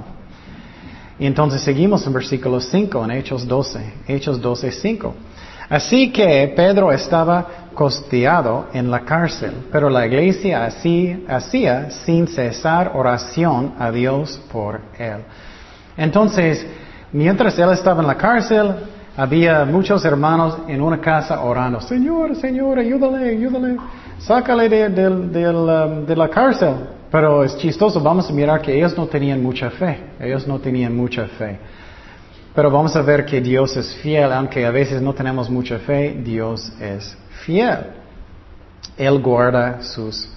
Y 1.18 1.26
entonces 1.26 1.62
seguimos 1.62 2.06
en 2.06 2.12
versículo 2.12 2.60
5, 2.60 3.04
en 3.04 3.10
Hechos 3.10 3.46
12, 3.46 3.92
Hechos 4.06 4.40
12, 4.40 4.70
5. 4.70 5.14
Así 5.68 6.10
que 6.10 6.52
Pedro 6.56 6.92
estaba 6.92 7.46
costeado 7.74 8.66
en 8.72 8.90
la 8.90 9.00
cárcel, 9.00 9.52
pero 9.70 9.88
la 9.88 10.06
iglesia 10.06 10.64
así, 10.64 11.24
hacía 11.28 11.90
sin 11.90 12.26
cesar 12.26 12.92
oración 12.94 13.74
a 13.78 13.90
Dios 13.90 14.40
por 14.50 14.80
él. 14.98 15.18
Entonces, 15.96 16.66
mientras 17.12 17.58
él 17.58 17.70
estaba 17.70 18.00
en 18.00 18.08
la 18.08 18.16
cárcel, 18.16 18.74
había 19.16 19.64
muchos 19.64 20.04
hermanos 20.04 20.58
en 20.68 20.80
una 20.80 21.00
casa 21.00 21.40
orando, 21.40 21.80
Señor, 21.80 22.34
Señor, 22.36 22.78
ayúdale, 22.78 23.30
ayúdale, 23.30 23.76
sácale 24.18 24.68
de, 24.68 25.08
um, 25.08 26.06
de 26.06 26.16
la 26.16 26.28
cárcel. 26.28 26.74
Pero 27.10 27.42
es 27.42 27.56
chistoso, 27.56 28.00
vamos 28.00 28.28
a 28.28 28.32
mirar 28.32 28.60
que 28.60 28.76
ellos 28.76 28.96
no 28.96 29.06
tenían 29.06 29.42
mucha 29.42 29.70
fe, 29.70 29.98
ellos 30.20 30.46
no 30.46 30.58
tenían 30.58 30.94
mucha 30.96 31.26
fe. 31.26 31.58
Pero 32.54 32.70
vamos 32.70 32.96
a 32.96 33.02
ver 33.02 33.24
que 33.24 33.40
Dios 33.40 33.76
es 33.76 33.94
fiel, 33.96 34.32
aunque 34.32 34.64
a 34.66 34.70
veces 34.70 35.00
no 35.00 35.12
tenemos 35.14 35.48
mucha 35.48 35.78
fe, 35.78 36.16
Dios 36.22 36.72
es 36.80 37.16
fiel. 37.44 37.78
Él 38.96 39.20
guarda 39.20 39.82
sus 39.82 40.28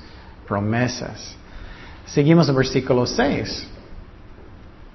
promesas. 0.48 1.36
Seguimos 2.06 2.50
en 2.50 2.56
versículo 2.56 3.06
6. 3.06 3.68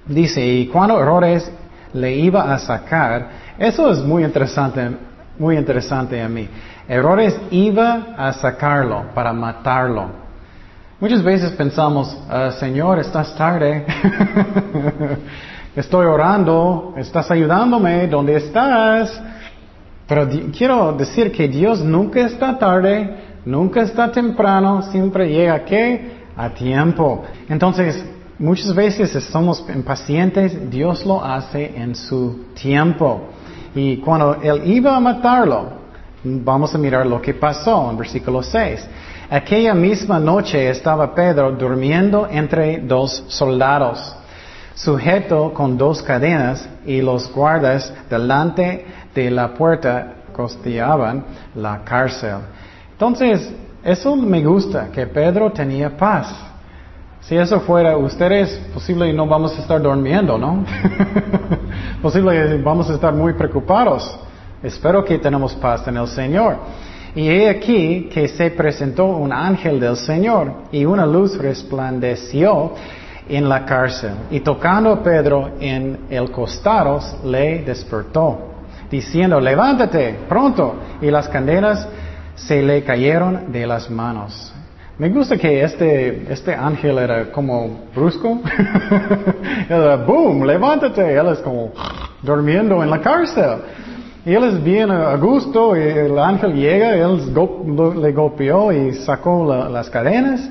Dice, 0.05 0.45
y 0.45 0.67
cuando 0.67 1.01
Herodes 1.01 1.51
le 1.93 2.15
iba 2.15 2.53
a 2.53 2.59
sacar, 2.59 3.29
eso 3.57 3.91
es 3.91 3.99
muy 3.99 4.23
interesante, 4.23 4.89
muy 5.37 5.57
interesante 5.57 6.21
a 6.21 6.29
mí. 6.29 6.47
Herodes 6.87 7.37
iba 7.51 8.15
a 8.17 8.31
sacarlo 8.33 9.05
para 9.13 9.33
matarlo. 9.33 10.27
Muchas 10.99 11.21
veces 11.21 11.51
pensamos, 11.51 12.17
ah, 12.29 12.51
Señor, 12.51 12.99
estás 12.99 13.35
tarde, 13.35 13.85
estoy 15.79 16.07
orando, 16.07 16.95
estás 16.97 17.29
ayudándome, 17.29 18.07
¿dónde 18.07 18.35
estás? 18.35 19.21
Pero 20.07 20.27
quiero 20.57 20.93
decir 20.93 21.31
que 21.31 21.47
Dios 21.47 21.83
nunca 21.83 22.21
está 22.21 22.57
tarde, 22.57 23.15
nunca 23.45 23.81
está 23.81 24.11
temprano, 24.11 24.81
siempre 24.81 25.29
llega 25.29 25.63
¿qué? 25.65 26.17
A 26.35 26.49
tiempo. 26.49 27.23
Entonces, 27.47 28.03
muchas 28.39 28.73
veces 28.73 29.23
somos 29.25 29.63
impacientes, 29.73 30.69
Dios 30.69 31.05
lo 31.05 31.23
hace 31.23 31.77
en 31.77 31.93
su 31.93 32.45
tiempo. 32.55 33.29
Y 33.75 33.97
cuando 33.97 34.35
Él 34.41 34.63
iba 34.65 34.95
a 34.95 34.99
matarlo, 34.99 35.69
vamos 36.23 36.73
a 36.73 36.79
mirar 36.79 37.05
lo 37.05 37.21
que 37.21 37.35
pasó 37.35 37.91
en 37.91 37.97
versículo 37.97 38.41
6. 38.41 38.87
Aquella 39.29 39.75
misma 39.75 40.19
noche 40.19 40.71
estaba 40.71 41.13
Pedro 41.13 41.51
durmiendo 41.51 42.27
entre 42.31 42.79
dos 42.79 43.25
soldados, 43.27 44.16
sujeto 44.77 45.53
con 45.53 45.75
dos 45.75 46.03
cadenas 46.03 46.69
y 46.85 47.01
los 47.01 47.31
guardas 47.33 47.91
delante 48.09 48.85
de 49.13 49.31
la 49.31 49.53
puerta 49.53 50.13
costeaban 50.31 51.25
la 51.55 51.83
cárcel. 51.83 52.37
Entonces, 52.91 53.51
eso 53.83 54.15
me 54.15 54.43
gusta, 54.43 54.89
que 54.91 55.07
Pedro 55.07 55.51
tenía 55.51 55.97
paz. 55.97 56.27
Si 57.21 57.35
eso 57.35 57.59
fuera 57.61 57.97
ustedes, 57.97 58.51
posible 58.73 59.11
no 59.13 59.25
vamos 59.25 59.57
a 59.57 59.61
estar 59.61 59.81
durmiendo, 59.81 60.37
¿no? 60.37 60.63
posible 62.01 62.61
vamos 62.61 62.89
a 62.89 62.93
estar 62.93 63.13
muy 63.13 63.33
preocupados. 63.33 64.17
Espero 64.61 65.03
que 65.03 65.17
tenemos 65.17 65.55
paz 65.55 65.87
en 65.87 65.97
el 65.97 66.07
Señor. 66.07 66.57
Y 67.15 67.27
he 67.29 67.49
aquí 67.49 68.09
que 68.13 68.27
se 68.27 68.51
presentó 68.51 69.07
un 69.07 69.33
ángel 69.33 69.79
del 69.79 69.97
Señor 69.97 70.53
y 70.71 70.85
una 70.85 71.05
luz 71.05 71.35
resplandeció 71.37 72.73
en 73.29 73.47
la 73.47 73.65
cárcel. 73.65 74.11
Y 74.31 74.39
tocando 74.39 74.91
a 74.91 75.03
Pedro 75.03 75.51
en 75.59 76.05
el 76.09 76.31
costado, 76.31 76.99
le 77.25 77.63
despertó, 77.63 78.39
diciendo, 78.89 79.39
levántate 79.39 80.19
pronto. 80.27 80.75
Y 81.01 81.11
las 81.11 81.27
cadenas 81.29 81.87
se 82.35 82.61
le 82.61 82.83
cayeron 82.83 83.51
de 83.51 83.65
las 83.65 83.89
manos. 83.89 84.53
Me 84.97 85.09
gusta 85.09 85.37
que 85.37 85.63
este, 85.63 86.31
este 86.31 86.55
ángel 86.55 86.97
era 86.97 87.31
como 87.31 87.81
brusco. 87.93 88.41
boom, 90.07 90.43
levántate. 90.43 91.15
Él 91.15 91.27
es 91.27 91.39
como 91.39 91.71
durmiendo 92.21 92.81
en 92.81 92.89
la 92.89 92.99
cárcel. 92.99 93.59
Él 94.25 94.43
es 94.43 94.63
bien 94.63 94.91
a 94.91 95.15
gusto 95.15 95.77
y 95.77 95.81
el 95.81 96.19
ángel 96.19 96.53
llega, 96.53 96.95
él 96.95 97.33
le 98.01 98.11
golpeó 98.11 98.73
y 98.73 98.93
sacó 98.93 99.69
las 99.69 99.89
cadenas. 99.89 100.49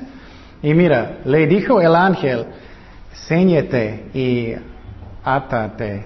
Y 0.63 0.73
mira, 0.73 1.19
le 1.25 1.45
dijo 1.45 1.79
el 1.79 1.93
ángel, 1.95 2.45
ceñete 3.25 4.05
y 4.13 4.53
átate 5.23 6.05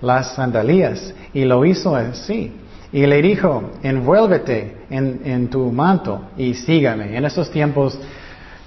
las 0.00 0.34
sandalias. 0.34 1.14
Y 1.32 1.44
lo 1.44 1.64
hizo 1.64 1.94
así. 1.94 2.52
Y 2.92 3.06
le 3.06 3.22
dijo, 3.22 3.70
envuélvete 3.82 4.86
en, 4.90 5.20
en 5.24 5.48
tu 5.48 5.70
manto 5.70 6.30
y 6.36 6.54
sígame. 6.54 7.16
En 7.16 7.24
esos 7.24 7.50
tiempos 7.50 7.98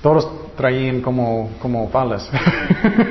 todos 0.02 0.56
traían 0.56 1.02
como, 1.02 1.52
como 1.60 1.90
palas. 1.90 2.30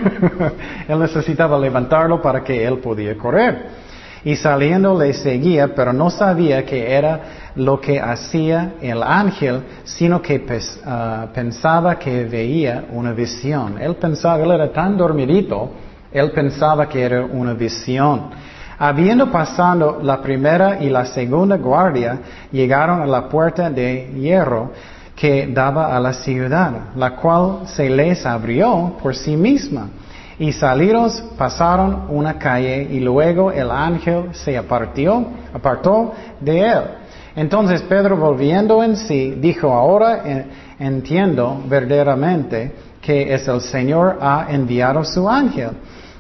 él 0.89 0.99
necesitaba 0.99 1.59
levantarlo 1.59 2.21
para 2.23 2.43
que 2.43 2.65
él 2.65 2.79
podía 2.79 3.17
correr. 3.17 3.83
Y 4.25 4.37
saliendo 4.37 4.97
le 4.97 5.13
seguía, 5.15 5.75
pero 5.75 5.93
no 5.93 6.09
sabía 6.09 6.65
que 6.65 6.93
era 6.93 7.21
lo 7.57 7.81
que 7.81 8.01
hacía 8.01 8.75
el 8.81 9.03
ángel, 9.03 9.63
sino 9.85 10.23
que 10.23 10.45
ah, 10.87 11.27
pensaba 11.35 11.99
que 11.99 12.25
veía 12.25 12.85
una 12.93 13.13
visión. 13.13 13.81
Él 13.81 13.97
pensaba, 13.97 14.43
él 14.43 14.51
era 14.51 14.73
tan 14.73 14.97
dormidito, 14.97 15.71
él 16.13 16.31
pensaba 16.31 16.89
que 16.89 17.03
era 17.03 17.25
una 17.25 17.55
visión. 17.55 18.31
Habiendo 18.79 19.31
pasado 19.31 20.01
la 20.03 20.21
primera 20.21 20.83
y 20.83 20.89
la 20.89 21.05
segunda 21.05 21.57
guardia, 21.57 22.19
llegaron 22.51 23.03
a 23.03 23.07
la 23.07 23.29
puerta 23.29 23.71
de 23.71 24.13
hierro 24.19 24.71
que 25.15 25.47
daba 25.47 25.97
a 25.97 26.01
la 26.01 26.13
ciudad, 26.13 26.73
la 26.97 27.15
cual 27.17 27.61
se 27.67 27.89
les 27.89 28.25
abrió 28.27 28.97
por 29.01 29.15
sí 29.15 29.37
misma. 29.37 29.89
Y 30.43 30.51
salidos 30.51 31.23
pasaron 31.39 32.07
una 32.09 32.37
calle 32.37 32.83
y 32.91 32.99
luego 32.99 33.53
el 33.53 33.71
ángel 33.71 34.31
se 34.33 34.59
apartó, 34.59 35.25
apartó 35.55 36.15
de 36.41 36.59
él. 36.59 36.83
Entonces 37.37 37.81
Pedro 37.83 38.17
volviendo 38.17 38.83
en 38.83 38.97
sí 38.97 39.37
dijo, 39.39 39.73
ahora 39.73 40.25
entiendo 40.81 41.63
verdaderamente 41.69 42.73
que 43.01 43.33
es 43.33 43.47
el 43.47 43.61
Señor 43.61 44.19
ha 44.21 44.49
enviado 44.49 45.05
su 45.05 45.31
ángel 45.31 45.71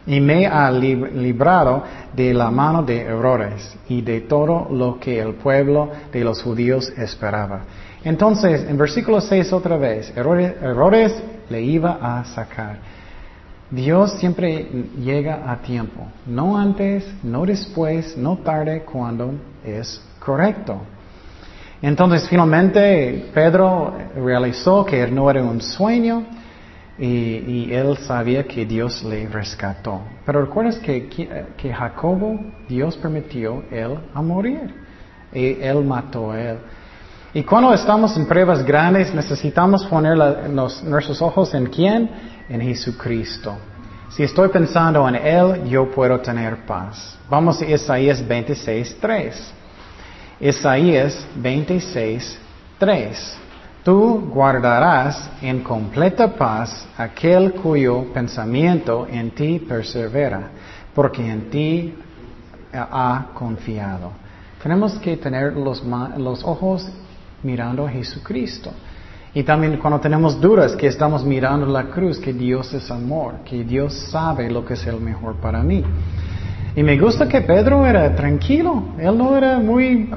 y 0.06 0.20
me 0.20 0.46
ha 0.46 0.70
librado 0.70 1.82
de 2.14 2.32
la 2.32 2.48
mano 2.48 2.84
de 2.84 3.00
errores 3.00 3.76
y 3.88 4.02
de 4.02 4.20
todo 4.20 4.68
lo 4.70 5.00
que 5.00 5.18
el 5.18 5.34
pueblo 5.34 5.90
de 6.12 6.22
los 6.22 6.40
judíos 6.40 6.92
esperaba. 6.96 7.62
Entonces, 8.04 8.70
en 8.70 8.78
versículo 8.78 9.20
6 9.20 9.52
otra 9.52 9.76
vez, 9.76 10.12
errores 10.16 11.20
le 11.50 11.60
iba 11.60 11.98
a 12.00 12.24
sacar. 12.24 13.01
Dios 13.72 14.12
siempre 14.20 14.68
llega 15.00 15.50
a 15.50 15.56
tiempo, 15.62 16.06
no 16.26 16.56
antes, 16.56 17.04
no 17.24 17.44
después, 17.44 18.16
no 18.16 18.36
tarde, 18.36 18.82
cuando 18.82 19.32
es 19.64 20.00
correcto. 20.20 20.82
Entonces, 21.80 22.28
finalmente, 22.28 23.30
Pedro 23.34 23.92
realizó 24.14 24.84
que 24.84 25.04
no 25.08 25.28
era 25.28 25.42
un 25.42 25.60
sueño, 25.60 26.22
y, 26.98 27.72
él 27.72 27.96
sabía 27.98 28.44
que 28.44 28.64
Dios 28.66 29.02
le 29.02 29.26
rescató. 29.26 30.02
Pero 30.26 30.42
recuerdas 30.42 30.78
que, 30.78 31.08
que, 31.56 31.72
Jacobo, 31.72 32.38
Dios 32.68 32.96
permitió 32.96 33.64
él 33.70 33.98
a 34.14 34.22
morir. 34.22 34.74
Y 35.32 35.60
él 35.62 35.82
mató 35.84 36.30
a 36.30 36.40
él. 36.40 36.58
Y 37.34 37.42
cuando 37.44 37.72
estamos 37.72 38.14
en 38.16 38.26
pruebas 38.26 38.62
grandes, 38.62 39.12
necesitamos 39.14 39.86
poner 39.86 40.16
nuestros 40.50 41.22
ojos 41.22 41.54
en 41.54 41.66
quién? 41.66 42.10
En 42.48 42.60
Jesucristo. 42.60 43.56
Si 44.14 44.22
estoy 44.22 44.50
pensando 44.50 45.08
en 45.08 45.14
Él, 45.14 45.64
yo 45.70 45.90
puedo 45.90 46.20
tener 46.20 46.66
paz. 46.66 47.16
Vamos 47.30 47.62
a 47.62 47.64
Isaías 47.64 48.26
26, 48.28 48.98
3. 49.00 49.52
Isaías 50.38 51.26
26, 51.34 52.38
3. 52.78 53.36
Tú 53.82 54.28
guardarás 54.30 55.30
en 55.40 55.62
completa 55.62 56.28
paz 56.28 56.86
aquel 56.98 57.54
cuyo 57.54 58.12
pensamiento 58.12 59.06
en 59.10 59.30
ti 59.30 59.58
persevera, 59.60 60.50
porque 60.94 61.26
en 61.26 61.48
ti 61.48 61.94
ha 62.70 63.28
confiado. 63.32 64.12
Tenemos 64.62 64.92
que 64.98 65.16
tener 65.16 65.54
los, 65.54 65.82
los 66.18 66.44
ojos 66.44 66.86
mirando 67.42 67.86
a 67.86 67.90
Jesucristo. 67.90 68.72
Y 69.34 69.44
también 69.44 69.78
cuando 69.78 69.98
tenemos 69.98 70.38
dudas, 70.38 70.76
que 70.76 70.86
estamos 70.86 71.24
mirando 71.24 71.64
la 71.66 71.84
cruz, 71.84 72.18
que 72.18 72.34
Dios 72.34 72.72
es 72.74 72.90
amor, 72.90 73.36
que 73.44 73.64
Dios 73.64 73.94
sabe 74.10 74.50
lo 74.50 74.62
que 74.64 74.74
es 74.74 74.86
el 74.86 75.00
mejor 75.00 75.36
para 75.36 75.62
mí. 75.62 75.82
Y 76.76 76.82
me 76.82 76.98
gusta 76.98 77.26
que 77.26 77.40
Pedro 77.40 77.86
era 77.86 78.14
tranquilo, 78.14 78.82
él 78.98 79.16
no 79.16 79.36
era 79.36 79.58
muy 79.58 80.10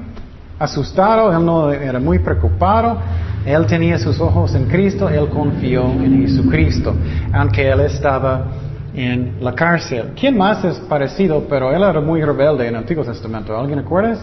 asustado, 0.60 1.32
él 1.32 1.46
no 1.46 1.72
era 1.72 2.00
muy 2.00 2.20
preocupado, 2.20 2.98
él 3.46 3.66
tenía 3.68 3.98
sus 3.98 4.20
ojos 4.20 4.54
en 4.54 4.66
Cristo, 4.66 5.08
él 5.08 5.30
confió 5.30 5.84
en 5.86 6.22
Jesucristo, 6.22 6.94
aunque 7.34 7.70
él 7.70 7.82
estaba 7.82 8.48
en 8.94 9.38
la 9.40 9.54
cárcel. 9.54 10.12
¿Quién 10.20 10.38
más 10.38 10.64
es 10.66 10.78
parecido? 10.80 11.46
Pero 11.50 11.72
él 11.72 11.84
era 11.84 12.02
muy 12.02 12.22
rebelde 12.22 12.68
en 12.68 12.76
el 12.76 12.82
Antiguo 12.82 13.04
Testamento. 13.06 13.58
¿Alguien 13.58 13.80
acuerdas? 13.80 14.20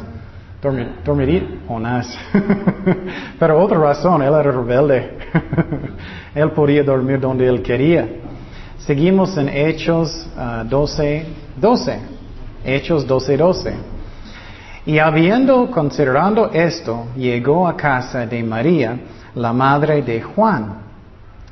Dormidito, 0.62 1.46
Jonás. 1.66 2.16
Pero 3.38 3.61
otra 3.61 3.79
razón, 3.79 4.22
él 4.22 4.33
era 4.33 4.53
rebelde. 4.53 5.18
él 6.37 6.53
podía 6.53 6.85
dormir 6.85 7.18
donde 7.18 7.48
él 7.48 7.62
quería. 7.62 8.09
Seguimos 8.79 9.37
en 9.37 9.48
Hechos 9.48 10.29
12, 10.68 11.27
uh, 11.27 11.61
12. 11.61 11.98
Hechos 12.64 13.05
12, 13.05 13.37
12. 13.37 13.75
Y 14.87 15.01
habiendo 15.01 15.68
considerando 15.68 16.51
esto, 16.53 17.07
llegó 17.16 17.66
a 17.66 17.77
casa 17.77 18.25
de 18.25 18.44
María, 18.44 18.96
la 19.35 19.53
madre 19.53 20.01
de 20.03 20.22
Juan, 20.22 20.77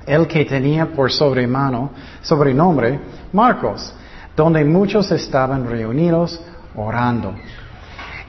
el 0.07 0.29
que 0.29 0.45
tenía 0.45 0.87
por 0.87 1.11
sobremano, 1.11 1.91
sobrenombre 2.23 3.01
Marcos, 3.33 3.93
donde 4.37 4.65
muchos 4.65 5.11
estaban 5.11 5.69
reunidos 5.69 6.41
orando. 6.77 7.35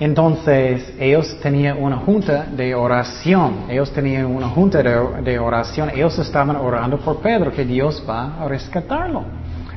Entonces 0.01 0.95
ellos 0.99 1.37
tenían 1.43 1.77
una 1.77 1.97
junta 1.97 2.47
de 2.51 2.73
oración, 2.73 3.65
ellos 3.69 3.91
tenían 3.91 4.25
una 4.25 4.49
junta 4.49 4.81
de, 4.81 5.37
oración, 5.37 5.91
ellos 5.93 6.17
estaban 6.17 6.55
orando 6.55 6.97
por 6.97 7.17
Pedro, 7.17 7.51
que 7.51 7.63
Dios 7.63 8.03
va 8.09 8.41
a 8.41 8.47
rescatarlo. 8.47 9.23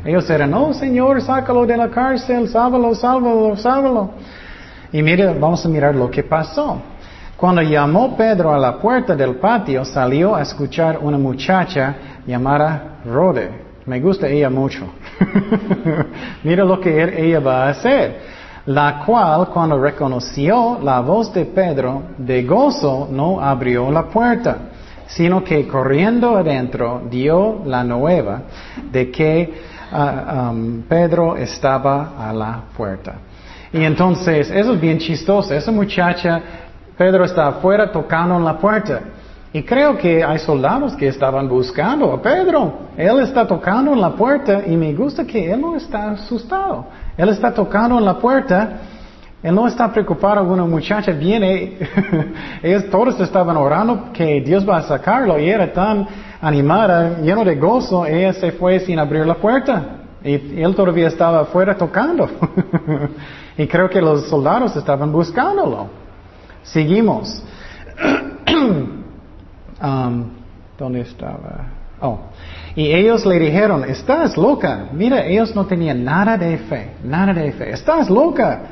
Ellos 0.02 0.28
eran, 0.30 0.54
oh 0.54 0.72
Señor, 0.72 1.20
sácalo 1.20 1.66
de 1.66 1.76
la 1.76 1.90
cárcel, 1.90 2.48
sálvalo, 2.48 2.94
sálvalo, 2.94 3.54
sálvalo. 3.54 4.12
Y 4.90 5.02
mire, 5.02 5.26
vamos 5.38 5.66
a 5.66 5.68
mirar 5.68 5.94
lo 5.94 6.10
que 6.10 6.22
pasó. 6.22 6.80
Cuando 7.36 7.60
llamó 7.60 8.16
Pedro 8.16 8.54
a 8.54 8.58
la 8.58 8.78
puerta 8.78 9.14
del 9.14 9.34
patio, 9.34 9.84
salió 9.84 10.34
a 10.36 10.40
escuchar 10.40 11.00
una 11.02 11.18
muchacha 11.18 11.96
llamada 12.26 13.00
Rode. 13.04 13.50
Me 13.84 14.00
gusta 14.00 14.26
ella 14.26 14.48
mucho. 14.48 14.86
Mira 16.44 16.64
lo 16.64 16.80
que 16.80 17.28
ella 17.28 17.40
va 17.40 17.66
a 17.66 17.68
hacer. 17.68 18.43
La 18.66 19.02
cual, 19.04 19.48
cuando 19.48 19.78
reconoció 19.78 20.78
la 20.82 21.00
voz 21.00 21.32
de 21.34 21.44
Pedro, 21.44 22.02
de 22.16 22.44
gozo 22.44 23.08
no 23.10 23.38
abrió 23.38 23.90
la 23.90 24.04
puerta, 24.04 24.56
sino 25.06 25.44
que 25.44 25.68
corriendo 25.68 26.36
adentro 26.36 27.02
dio 27.10 27.60
la 27.66 27.84
nueva 27.84 28.42
de 28.90 29.10
que 29.10 29.54
ah, 29.92 30.52
Pedro 30.88 31.36
estaba 31.36 32.14
a 32.18 32.32
la 32.32 32.62
puerta. 32.74 33.16
Y 33.70 33.84
entonces, 33.84 34.50
eso 34.50 34.72
es 34.72 34.80
bien 34.80 34.98
chistoso. 34.98 35.52
Esa 35.52 35.70
muchacha, 35.70 36.40
Pedro 36.96 37.24
está 37.24 37.48
afuera 37.48 37.92
tocando 37.92 38.36
en 38.36 38.44
la 38.44 38.56
puerta. 38.56 39.00
Y 39.52 39.62
creo 39.62 39.98
que 39.98 40.24
hay 40.24 40.38
soldados 40.38 40.96
que 40.96 41.08
estaban 41.08 41.48
buscando 41.48 42.12
a 42.12 42.22
Pedro. 42.22 42.72
Él 42.96 43.20
está 43.20 43.46
tocando 43.46 43.92
en 43.92 44.00
la 44.00 44.10
puerta 44.10 44.62
y 44.66 44.74
me 44.74 44.94
gusta 44.94 45.24
que 45.24 45.52
él 45.52 45.60
no 45.60 45.76
está 45.76 46.12
asustado. 46.12 46.86
Él 47.16 47.28
está 47.28 47.52
tocando 47.52 47.98
en 47.98 48.04
la 48.04 48.18
puerta. 48.18 48.80
Él 49.42 49.54
no 49.54 49.66
está 49.66 49.92
preocupado. 49.92 50.42
Una 50.44 50.64
muchacha 50.64 51.12
viene. 51.12 51.78
Ellos 52.62 52.88
todos 52.90 53.20
estaban 53.20 53.56
orando 53.56 54.12
que 54.12 54.40
Dios 54.40 54.68
va 54.68 54.78
a 54.78 54.82
sacarlo. 54.82 55.38
Y 55.38 55.48
era 55.48 55.72
tan 55.72 56.06
animada, 56.40 57.18
lleno 57.20 57.44
de 57.44 57.56
gozo. 57.56 58.06
Ella 58.06 58.32
se 58.32 58.52
fue 58.52 58.80
sin 58.80 58.98
abrir 58.98 59.26
la 59.26 59.34
puerta. 59.34 60.00
Y 60.22 60.62
él 60.62 60.74
todavía 60.74 61.08
estaba 61.08 61.40
afuera 61.40 61.76
tocando. 61.76 62.28
Y 63.56 63.68
creo 63.68 63.88
que 63.88 64.00
los 64.00 64.28
soldados 64.28 64.74
estaban 64.74 65.12
buscándolo. 65.12 65.88
Seguimos. 66.62 67.42
Um, 69.82 70.30
¿Dónde 70.78 71.00
estaba? 71.02 71.66
Oh. 72.00 72.18
Y 72.76 72.92
ellos 72.92 73.24
le 73.24 73.38
dijeron, 73.38 73.84
estás 73.84 74.36
loca. 74.36 74.86
Mira, 74.92 75.24
ellos 75.24 75.54
no 75.54 75.64
tenían 75.66 76.04
nada 76.04 76.36
de 76.36 76.58
fe, 76.58 76.90
nada 77.04 77.32
de 77.32 77.52
fe. 77.52 77.70
Estás 77.70 78.10
loca. 78.10 78.62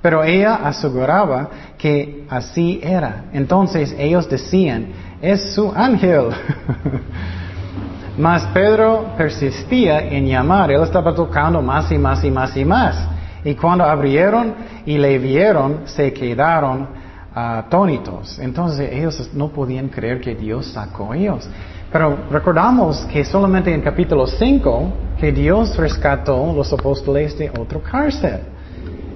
Pero 0.00 0.22
ella 0.22 0.60
aseguraba 0.62 1.48
que 1.76 2.24
así 2.30 2.80
era. 2.82 3.24
Entonces 3.32 3.94
ellos 3.98 4.28
decían, 4.28 4.92
es 5.20 5.54
su 5.54 5.72
ángel. 5.74 6.28
Mas 8.18 8.44
Pedro 8.52 9.12
persistía 9.16 10.00
en 10.00 10.26
llamar, 10.26 10.72
él 10.72 10.82
estaba 10.82 11.14
tocando 11.14 11.62
más 11.62 11.90
y 11.92 11.98
más 11.98 12.24
y 12.24 12.30
más 12.30 12.56
y 12.56 12.64
más. 12.64 13.08
Y 13.44 13.54
cuando 13.54 13.84
abrieron 13.84 14.54
y 14.84 14.98
le 14.98 15.18
vieron, 15.18 15.82
se 15.84 16.12
quedaron 16.12 16.88
atónitos. 17.58 18.38
Entonces 18.38 18.90
ellos 18.92 19.30
no 19.34 19.48
podían 19.48 19.88
creer 19.88 20.20
que 20.20 20.34
Dios 20.34 20.66
sacó 20.66 21.12
a 21.12 21.16
ellos. 21.16 21.48
Pero 21.90 22.18
recordamos 22.30 23.06
que 23.06 23.24
solamente 23.24 23.72
en 23.72 23.80
capítulo 23.80 24.26
5 24.26 24.92
que 25.18 25.32
Dios 25.32 25.76
rescató 25.76 26.52
los 26.54 26.72
apóstoles 26.72 27.36
de 27.38 27.50
otro 27.50 27.82
cárcel. 27.82 28.40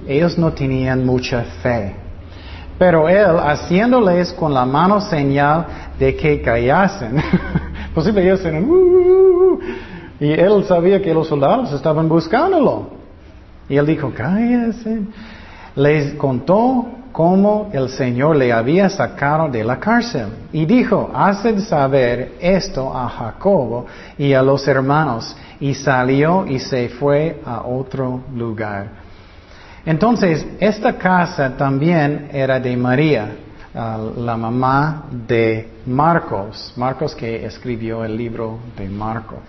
Ellos 0.07 0.37
no 0.37 0.51
tenían 0.51 1.05
mucha 1.05 1.43
fe. 1.61 1.95
Pero 2.79 3.07
él, 3.07 3.37
haciéndoles 3.39 4.33
con 4.33 4.53
la 4.53 4.65
mano 4.65 4.99
señal 4.99 5.65
de 5.99 6.15
que 6.15 6.41
callasen, 6.41 7.21
Posible 7.93 8.23
ellos 8.23 8.43
eran, 8.43 8.63
uh, 8.63 9.59
y 10.19 10.31
él 10.31 10.63
sabía 10.65 11.01
que 11.01 11.13
los 11.13 11.27
soldados 11.27 11.71
estaban 11.73 12.09
buscándolo. 12.09 12.87
Y 13.69 13.77
él 13.77 13.85
dijo, 13.85 14.11
cállese. 14.15 15.01
Les 15.75 16.13
contó 16.15 16.87
cómo 17.13 17.69
el 17.71 17.89
Señor 17.89 18.35
le 18.35 18.51
había 18.51 18.89
sacado 18.89 19.47
de 19.47 19.63
la 19.63 19.79
cárcel. 19.79 20.27
Y 20.51 20.65
dijo, 20.65 21.11
haced 21.13 21.59
saber 21.59 22.33
esto 22.41 22.91
a 22.93 23.07
Jacobo 23.07 23.85
y 24.17 24.33
a 24.33 24.41
los 24.41 24.67
hermanos. 24.67 25.33
Y 25.59 25.75
salió 25.75 26.45
y 26.45 26.59
se 26.59 26.89
fue 26.89 27.39
a 27.45 27.61
otro 27.61 28.23
lugar. 28.35 28.87
Entonces, 29.85 30.45
esta 30.59 30.97
casa 30.97 31.55
también 31.55 32.29
era 32.33 32.59
de 32.59 32.75
María, 32.75 33.35
la 33.73 34.35
mamá 34.35 35.05
de 35.11 35.69
Marcos, 35.85 36.73
Marcos 36.75 37.15
que 37.15 37.45
escribió 37.45 38.03
el 38.03 38.17
libro 38.17 38.59
de 38.77 38.89
Marcos, 38.89 39.39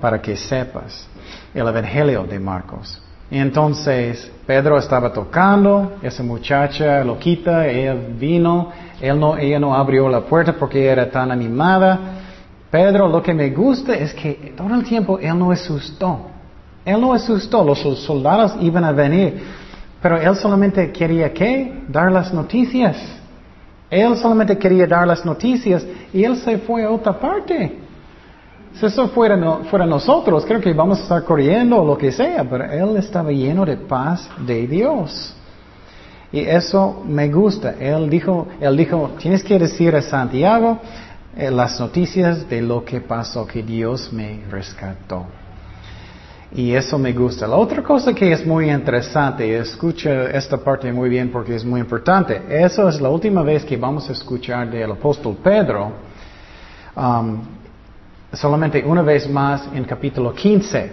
para 0.00 0.20
que 0.20 0.36
sepas, 0.36 1.06
el 1.52 1.66
Evangelio 1.66 2.24
de 2.24 2.38
Marcos. 2.38 3.02
Y 3.32 3.38
entonces 3.38 4.30
Pedro 4.46 4.76
estaba 4.76 5.10
tocando, 5.10 5.92
esa 6.02 6.22
muchacha 6.22 7.02
lo 7.02 7.18
quita, 7.18 7.66
ella 7.66 7.94
vino, 7.94 8.70
él 9.00 9.18
no, 9.18 9.38
ella 9.38 9.58
no 9.58 9.74
abrió 9.74 10.06
la 10.10 10.20
puerta 10.20 10.52
porque 10.52 10.84
era 10.84 11.10
tan 11.10 11.30
animada. 11.30 11.98
Pedro, 12.70 13.08
lo 13.08 13.22
que 13.22 13.32
me 13.32 13.48
gusta 13.48 13.94
es 13.94 14.12
que 14.12 14.52
todo 14.54 14.74
el 14.74 14.84
tiempo 14.84 15.18
él 15.18 15.38
no 15.38 15.50
asustó. 15.50 16.26
Él 16.84 17.00
no 17.00 17.14
asustó, 17.14 17.64
los 17.64 17.78
soldados 18.04 18.54
iban 18.60 18.84
a 18.84 18.92
venir, 18.92 19.42
pero 20.02 20.18
él 20.18 20.36
solamente 20.36 20.92
quería 20.92 21.32
que 21.32 21.84
dar 21.88 22.12
las 22.12 22.34
noticias. 22.34 22.98
Él 23.88 24.14
solamente 24.18 24.58
quería 24.58 24.86
dar 24.86 25.06
las 25.06 25.24
noticias 25.24 25.86
y 26.12 26.22
él 26.22 26.36
se 26.36 26.58
fue 26.58 26.84
a 26.84 26.90
otra 26.90 27.18
parte. 27.18 27.78
Si 28.74 28.86
eso 28.86 29.08
fuera, 29.08 29.36
fuera 29.70 29.86
nosotros, 29.86 30.44
creo 30.46 30.60
que 30.60 30.72
vamos 30.72 31.00
a 31.00 31.02
estar 31.02 31.24
corriendo 31.24 31.76
o 31.76 31.84
lo 31.84 31.98
que 31.98 32.10
sea, 32.10 32.44
pero 32.44 32.64
él 32.64 32.96
estaba 32.96 33.30
lleno 33.30 33.64
de 33.64 33.76
paz 33.76 34.28
de 34.46 34.66
Dios. 34.66 35.34
Y 36.32 36.40
eso 36.40 37.02
me 37.06 37.28
gusta. 37.28 37.74
Él 37.78 38.08
dijo, 38.08 38.48
él 38.58 38.76
dijo, 38.76 39.10
tienes 39.18 39.44
que 39.44 39.58
decir 39.58 39.94
a 39.94 40.00
Santiago 40.00 40.78
eh, 41.36 41.50
las 41.50 41.78
noticias 41.78 42.48
de 42.48 42.62
lo 42.62 42.84
que 42.84 43.00
pasó, 43.02 43.46
que 43.46 43.62
Dios 43.62 44.10
me 44.12 44.40
rescató. 44.50 45.26
Y 46.54 46.74
eso 46.74 46.98
me 46.98 47.12
gusta. 47.12 47.46
La 47.46 47.56
otra 47.56 47.82
cosa 47.82 48.14
que 48.14 48.30
es 48.32 48.46
muy 48.46 48.70
interesante, 48.70 49.56
escucha 49.56 50.30
esta 50.30 50.58
parte 50.58 50.92
muy 50.92 51.08
bien 51.08 51.30
porque 51.30 51.54
es 51.54 51.64
muy 51.64 51.80
importante. 51.80 52.42
Eso 52.48 52.88
es 52.88 53.00
la 53.00 53.08
última 53.08 53.42
vez 53.42 53.64
que 53.64 53.76
vamos 53.76 54.08
a 54.08 54.12
escuchar 54.12 54.70
del 54.70 54.92
apóstol 54.92 55.36
Pedro. 55.42 55.92
Um, 56.94 57.61
solamente 58.32 58.82
una 58.84 59.02
vez 59.02 59.28
más 59.28 59.68
en 59.72 59.84
capítulo 59.84 60.32
15. 60.32 60.92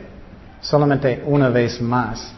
Solamente 0.61 1.23
una 1.25 1.49
vez 1.49 1.81
más. 1.81 2.33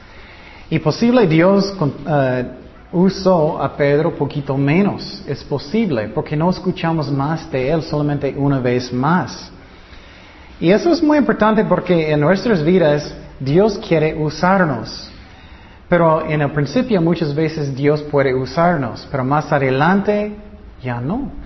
Y 0.70 0.80
posible 0.80 1.28
Dios 1.28 1.76
uh, 1.80 2.98
usó 2.98 3.62
a 3.62 3.76
Pedro 3.76 4.16
poquito 4.16 4.56
menos. 4.58 5.24
Es 5.28 5.44
posible 5.44 6.10
porque 6.10 6.36
no 6.36 6.50
escuchamos 6.50 7.12
más 7.12 7.52
de 7.52 7.72
él 7.72 7.82
solamente 7.82 8.34
una 8.38 8.60
vez 8.60 8.94
más. 8.94 9.52
Y 10.60 10.72
eso 10.72 10.92
es 10.92 11.02
muy 11.02 11.18
importante 11.18 11.66
porque 11.66 12.12
en 12.12 12.20
nuestras 12.20 12.64
vidas 12.64 13.14
Dios 13.40 13.80
quiere 13.80 14.14
usarnos. 14.14 15.10
Pero 15.90 16.26
en 16.26 16.42
el 16.42 16.52
principio 16.52 17.02
muchas 17.02 17.34
veces 17.34 17.76
Dios 17.76 18.02
puede 18.04 18.34
usarnos, 18.34 19.06
pero 19.12 19.26
más 19.26 19.52
adelante 19.52 20.34
ya 20.82 21.02
no. 21.02 21.41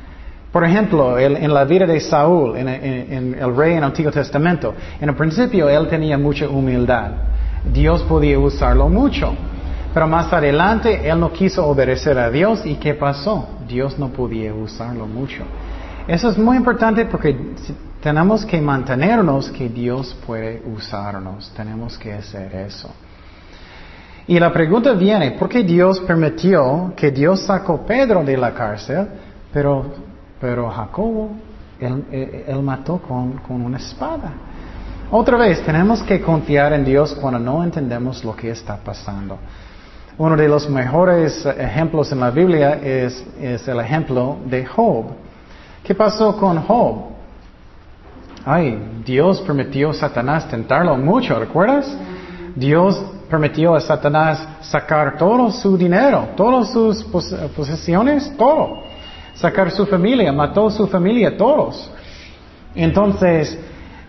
Por 0.55 0.63
ejemplo, 0.63 1.19
en 1.19 1.53
la 1.53 1.65
vida 1.65 1.85
de 1.85 1.99
Saúl, 1.99 2.55
en, 2.55 2.69
el 2.69 3.53
rey 3.57 3.73
en 3.73 3.79
el 3.79 3.83
Antiguo 3.83 4.09
Testamento, 4.09 4.73
en 5.01 5.09
el 5.09 5.13
principio 5.13 5.67
él 5.67 5.89
tenía 5.89 6.17
mucha 6.17 6.47
humildad. 6.47 7.11
Dios 7.73 8.01
podía 8.03 8.39
usarlo 8.39 8.87
mucho. 8.87 9.35
Pero 9.93 10.07
más 10.07 10.31
adelante 10.31 11.09
él 11.09 11.19
no 11.19 11.33
quiso 11.33 11.67
obedecer 11.67 12.17
a 12.17 12.29
Dios 12.29 12.65
y 12.65 12.75
¿qué 12.75 12.93
pasó? 12.93 13.49
Dios 13.67 13.99
no 13.99 14.13
podía 14.13 14.53
usarlo 14.53 15.05
mucho. 15.05 15.43
Eso 16.07 16.29
es 16.29 16.37
muy 16.37 16.55
importante 16.55 17.03
porque 17.03 17.37
tenemos 18.01 18.45
que 18.45 18.61
mantenernos 18.61 19.49
que 19.49 19.67
Dios 19.67 20.15
puede 20.25 20.61
usarnos. 20.73 21.51
Tenemos 21.53 21.97
que 21.97 22.13
hacer 22.13 22.55
eso. 22.55 22.89
Y 24.25 24.39
la 24.39 24.53
pregunta 24.53 24.93
viene, 24.93 25.31
¿por 25.31 25.49
qué 25.49 25.63
Dios 25.63 25.99
permitió 25.99 26.93
que 26.95 27.11
Dios 27.11 27.41
sacó 27.41 27.85
Pedro 27.85 28.23
de 28.23 28.37
la 28.37 28.53
cárcel, 28.53 29.05
pero, 29.51 30.14
pero 30.45 30.69
Jacobo, 30.69 31.31
él, 31.79 32.61
mató 32.61 32.99
con, 32.99 33.41
una 33.49 33.77
espada? 33.77 34.31
Otra 35.09 35.37
vez, 35.37 35.59
tenemos 35.65 36.03
que 36.03 36.21
confiar 36.21 36.71
en 36.73 36.85
Dios 36.85 37.15
cuando 37.19 37.39
no 37.39 37.63
entendemos 37.63 38.23
lo 38.23 38.35
que 38.35 38.51
está 38.51 38.77
pasando. 38.77 39.39
Uno 40.19 40.37
de 40.37 40.47
los 40.47 40.69
mejores 40.69 41.43
ejemplos 41.47 42.11
en 42.11 42.19
la 42.19 42.29
Biblia 42.29 42.75
es, 42.75 43.25
es 43.41 43.67
el 43.67 43.79
ejemplo 43.79 44.37
de 44.45 44.67
Job. 44.67 45.05
¿Qué 45.83 45.95
pasó 45.95 46.37
con 46.37 46.61
Job? 46.61 47.05
Ay, 48.45 49.01
Dios 49.03 49.41
permitió 49.41 49.89
a 49.89 49.93
Satanás 49.95 50.47
tentarlo 50.47 50.95
mucho, 50.95 51.39
¿recuerdas? 51.39 51.91
Dios 52.55 53.03
permitió 53.31 53.73
a 53.73 53.81
Satanás 53.81 54.47
sacar 54.61 55.17
todo 55.17 55.49
su 55.49 55.75
dinero, 55.75 56.29
todas 56.37 56.71
sus 56.71 57.03
posesiones, 57.03 58.31
todo. 58.37 58.84
Sacar 59.35 59.71
su 59.71 59.85
familia, 59.85 60.31
mató 60.31 60.69
su 60.69 60.87
familia, 60.87 61.37
todos. 61.37 61.91
Entonces, 62.73 63.57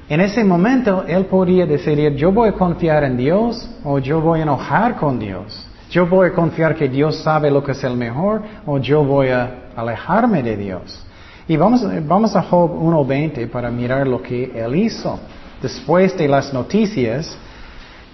en 0.09 0.21
ese 0.21 0.45
momento, 0.45 1.05
él 1.07 1.27
podía 1.27 1.67
decidir, 1.67 2.15
yo 2.15 2.31
voy 2.31 2.51
a 2.51 2.53
confiar 2.53 3.03
en 3.05 3.17
Dios 3.17 3.69
o 3.85 3.99
yo 3.99 4.21
voy 4.21 4.41
a 4.41 4.43
enojar 4.45 4.97
con 4.97 5.19
Dios. 5.19 5.67
Yo 5.91 6.07
voy 6.07 6.29
a 6.29 6.33
confiar 6.33 6.75
que 6.75 6.89
Dios 6.89 7.23
sabe 7.23 7.51
lo 7.51 7.62
que 7.62 7.73
es 7.73 7.83
el 7.85 7.97
mejor 7.97 8.43
o 8.67 8.79
yo 8.79 9.05
voy 9.05 9.29
a 9.29 9.71
alejarme 9.77 10.43
de 10.43 10.57
Dios. 10.57 11.03
Y 11.49 11.57
vamos, 11.57 11.85
vamos 12.07 12.35
a 12.35 12.43
Job 12.43 12.71
1.20 12.71 13.49
para 13.51 13.71
mirar 13.71 14.07
lo 14.07 14.21
que 14.21 14.53
él 14.55 14.77
hizo. 14.77 15.19
Después 15.61 16.17
de 16.17 16.29
las 16.29 16.53
noticias 16.53 17.37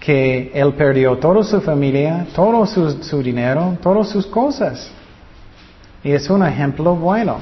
que 0.00 0.50
él 0.54 0.72
perdió 0.74 1.16
toda 1.16 1.42
su 1.42 1.60
familia, 1.60 2.26
todo 2.34 2.66
su, 2.66 3.02
su 3.02 3.22
dinero, 3.22 3.76
todas 3.82 4.08
sus 4.08 4.26
cosas. 4.26 4.90
Y 6.04 6.12
es 6.12 6.28
un 6.30 6.44
ejemplo 6.44 6.96
bueno. 6.96 7.36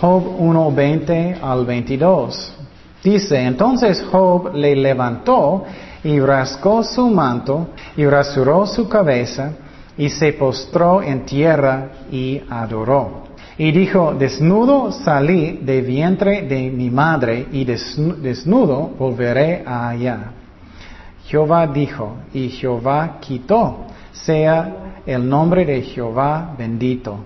Job 0.00 0.22
1.20 0.40 1.38
al 1.42 1.64
22. 1.64 2.54
Dice, 3.02 3.42
entonces 3.42 4.04
Job 4.10 4.54
le 4.54 4.76
levantó 4.76 5.64
y 6.04 6.20
rascó 6.20 6.82
su 6.82 7.08
manto 7.08 7.68
y 7.96 8.04
rasuró 8.06 8.66
su 8.66 8.88
cabeza 8.88 9.52
y 9.96 10.08
se 10.08 10.32
postró 10.32 11.02
en 11.02 11.24
tierra 11.24 11.90
y 12.10 12.40
adoró. 12.48 13.24
Y 13.56 13.72
dijo, 13.72 14.14
desnudo 14.16 14.92
salí 14.92 15.58
de 15.62 15.82
vientre 15.82 16.42
de 16.42 16.70
mi 16.70 16.90
madre 16.90 17.48
y 17.50 17.64
desnudo 17.64 18.90
volveré 18.96 19.64
allá. 19.66 20.30
Jehová 21.26 21.66
dijo, 21.66 22.18
y 22.32 22.48
Jehová 22.50 23.18
quitó, 23.20 23.86
sea 24.12 25.02
el 25.04 25.28
nombre 25.28 25.64
de 25.64 25.82
Jehová 25.82 26.54
bendito. 26.56 27.18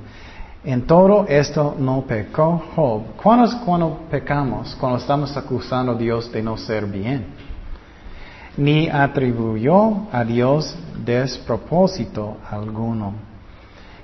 En 0.64 0.86
todo 0.86 1.26
esto 1.28 1.74
no 1.76 2.02
pecó 2.02 2.62
Job. 2.76 3.02
¿Cuándo 3.20 3.46
es 3.46 3.54
cuando 3.56 3.98
pecamos? 4.08 4.76
Cuando 4.78 4.98
estamos 4.98 5.36
acusando 5.36 5.92
a 5.92 5.94
Dios 5.96 6.30
de 6.30 6.40
no 6.40 6.56
ser 6.56 6.86
bien. 6.86 7.26
Ni 8.56 8.88
atribuyó 8.88 10.06
a 10.12 10.24
Dios 10.24 10.76
despropósito 11.04 12.36
alguno. 12.48 13.14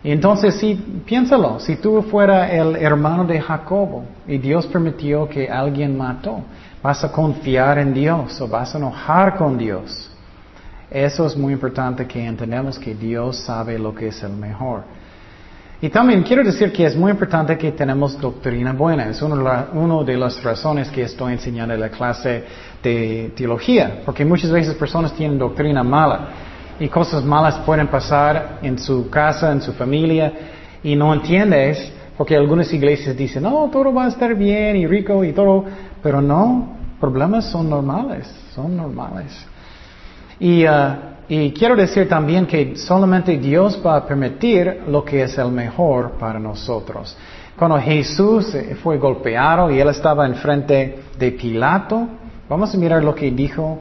Entonces, 0.03 0.57
sí, 0.57 1.03
piénsalo, 1.05 1.61
si 1.61 1.77
tú 1.77 2.03
fuera 2.03 2.51
el 2.51 2.77
hermano 2.77 3.25
de 3.25 3.41
Jacobo 3.41 4.05
y 4.27 4.39
Dios 4.39 4.67
permitió 4.67 5.29
que 5.29 5.49
alguien 5.49 5.97
mató, 5.97 6.41
vas 6.83 7.05
a 7.05 7.13
confiar 7.13 7.79
en 7.79 7.95
Dios 7.95 8.41
o 8.41 8.49
vas 8.49 8.75
a 8.75 8.79
enojar 8.79 9.37
con 9.37 9.59
Dios. 9.59 10.11
Eso 10.91 11.27
es 11.27 11.37
muy 11.37 11.53
importante 11.53 12.07
que 12.07 12.25
entendamos 12.25 12.79
que 12.79 12.95
Dios 12.95 13.39
sabe 13.45 13.79
lo 13.79 13.95
que 13.95 14.09
es 14.09 14.23
el 14.23 14.33
mejor. 14.33 14.98
Y 15.81 15.91
también 15.91 16.25
quiero 16.25 16.43
decir 16.43 16.73
que 16.73 16.87
es 16.87 16.97
muy 16.97 17.13
importante 17.13 17.57
que 17.57 17.71
tenemos 17.71 18.21
doctrina 18.21 18.73
buena. 18.73 19.09
Es 19.11 19.23
una 19.23 20.03
de 20.03 20.17
las 20.17 20.43
razones 20.43 20.91
que 20.91 21.03
estoy 21.03 21.35
enseñando 21.35 21.73
en 21.73 21.81
la 21.81 21.89
clase 21.89 22.43
de 22.83 23.33
teología, 23.37 24.03
porque 24.05 24.25
muchas 24.25 24.51
veces 24.51 24.75
personas 24.75 25.13
tienen 25.13 25.39
doctrina 25.39 25.85
mala 25.85 26.29
y 26.81 26.89
cosas 26.89 27.25
malas 27.25 27.59
pueden 27.59 27.87
pasar 27.87 28.59
en 28.63 28.77
su 28.77 29.09
casa, 29.09 29.53
en 29.53 29.63
su 29.63 29.73
familia, 29.73 30.33
y 30.83 30.97
no 30.97 31.15
entiendes, 31.15 31.93
porque 32.17 32.37
algunas 32.37 32.73
iglesias 32.73 33.17
dicen, 33.17 33.45
no, 33.45 33.69
todo 33.71 33.95
va 33.95 34.07
a 34.07 34.09
estar 34.09 34.35
bien 34.35 34.77
y 34.77 34.87
rico 34.87 35.23
y 35.23 35.33
todo, 35.33 35.65
pero 36.03 36.21
no, 36.21 36.77
problemas 37.01 37.51
son 37.53 37.71
normales, 37.71 38.29
son 38.53 38.77
normales. 38.77 39.47
Y 40.41 40.65
uh, 40.65 40.69
y 41.29 41.53
quiero 41.53 41.77
decir 41.77 42.09
también 42.09 42.47
que 42.47 42.75
solamente 42.77 43.37
Dios 43.37 43.79
va 43.85 43.97
a 43.97 44.07
permitir 44.07 44.85
lo 44.89 45.05
que 45.05 45.23
es 45.23 45.37
el 45.37 45.53
mejor 45.53 46.13
para 46.13 46.39
nosotros. 46.39 47.15
Cuando 47.59 47.79
Jesús 47.79 48.57
fue 48.83 48.97
golpeado 48.97 49.71
y 49.71 49.79
él 49.79 49.89
estaba 49.89 50.27
enfrente 50.27 51.03
de 51.19 51.33
Pilato, 51.33 52.09
vamos 52.49 52.75
a 52.75 52.79
mirar 52.79 53.05
lo 53.05 53.15
que 53.15 53.31
dijo 53.31 53.79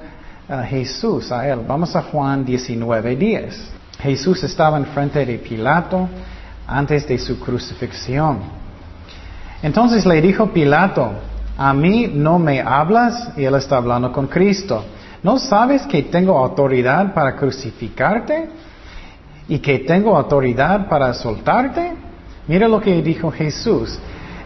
uh, 0.49 0.63
Jesús 0.67 1.31
a 1.31 1.47
él. 1.47 1.61
Vamos 1.65 1.95
a 1.95 2.01
Juan 2.01 2.45
19:10. 2.45 3.53
Jesús 3.99 4.43
estaba 4.43 4.77
enfrente 4.77 5.25
de 5.25 5.37
Pilato 5.37 6.09
antes 6.67 7.07
de 7.07 7.17
su 7.17 7.39
crucifixión. 7.39 8.39
Entonces 9.63 10.05
le 10.05 10.21
dijo 10.21 10.47
Pilato, 10.47 11.11
a 11.57 11.73
mí 11.73 12.11
no 12.13 12.37
me 12.39 12.61
hablas, 12.61 13.31
y 13.37 13.45
él 13.45 13.55
está 13.55 13.77
hablando 13.77 14.11
con 14.11 14.27
Cristo. 14.27 14.83
¿No 15.23 15.39
sabes 15.39 15.83
que 15.87 16.03
tengo 16.03 16.37
autoridad 16.37 17.13
para 17.13 17.35
crucificarte? 17.35 18.49
¿Y 19.47 19.59
que 19.59 19.79
tengo 19.79 20.15
autoridad 20.15 20.87
para 20.87 21.13
soltarte? 21.13 21.93
Mira 22.47 22.67
lo 22.67 22.79
que 22.79 23.01
dijo 23.01 23.31
Jesús. 23.31 23.97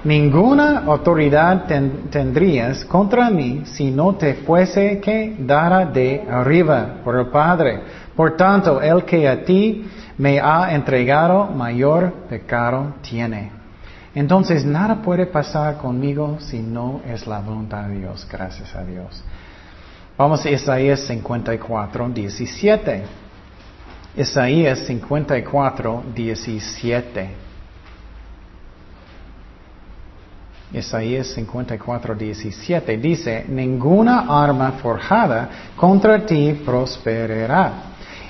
Ninguna 0.03 0.79
autoridad 0.79 1.65
tendrías 2.09 2.85
contra 2.85 3.29
mí 3.29 3.63
si 3.65 3.91
no 3.91 4.15
te 4.15 4.33
fuese 4.33 4.99
que 4.99 5.35
dara 5.37 5.85
de 5.85 6.25
arriba 6.27 6.95
por 7.03 7.19
el 7.19 7.27
Padre. 7.27 7.81
Por 8.15 8.35
tanto, 8.35 8.81
el 8.81 9.05
que 9.05 9.29
a 9.29 9.43
ti 9.45 9.87
me 10.17 10.39
ha 10.39 10.73
entregado 10.73 11.45
mayor 11.47 12.11
pecado 12.29 12.95
tiene. 13.01 13.51
Entonces 14.15 14.65
nada 14.65 15.01
puede 15.01 15.27
pasar 15.27 15.77
conmigo 15.77 16.37
si 16.39 16.59
no 16.59 17.01
es 17.07 17.27
la 17.27 17.39
voluntad 17.39 17.83
de 17.83 17.99
Dios. 17.99 18.27
Gracias 18.29 18.75
a 18.75 18.83
Dios. 18.83 19.23
Vamos 20.21 20.45
a 20.45 20.51
Isaías 20.51 20.99
54, 21.07 22.07
17. 22.09 23.03
Isaías 24.15 24.85
54, 24.85 26.03
17. 26.13 27.29
Isaías 30.73 31.25
54, 31.33 32.13
17 32.13 32.97
dice, 32.97 33.45
ninguna 33.47 34.27
arma 34.29 34.73
forjada 34.73 35.49
contra 35.75 36.23
ti 36.23 36.53
prosperará 36.63 37.73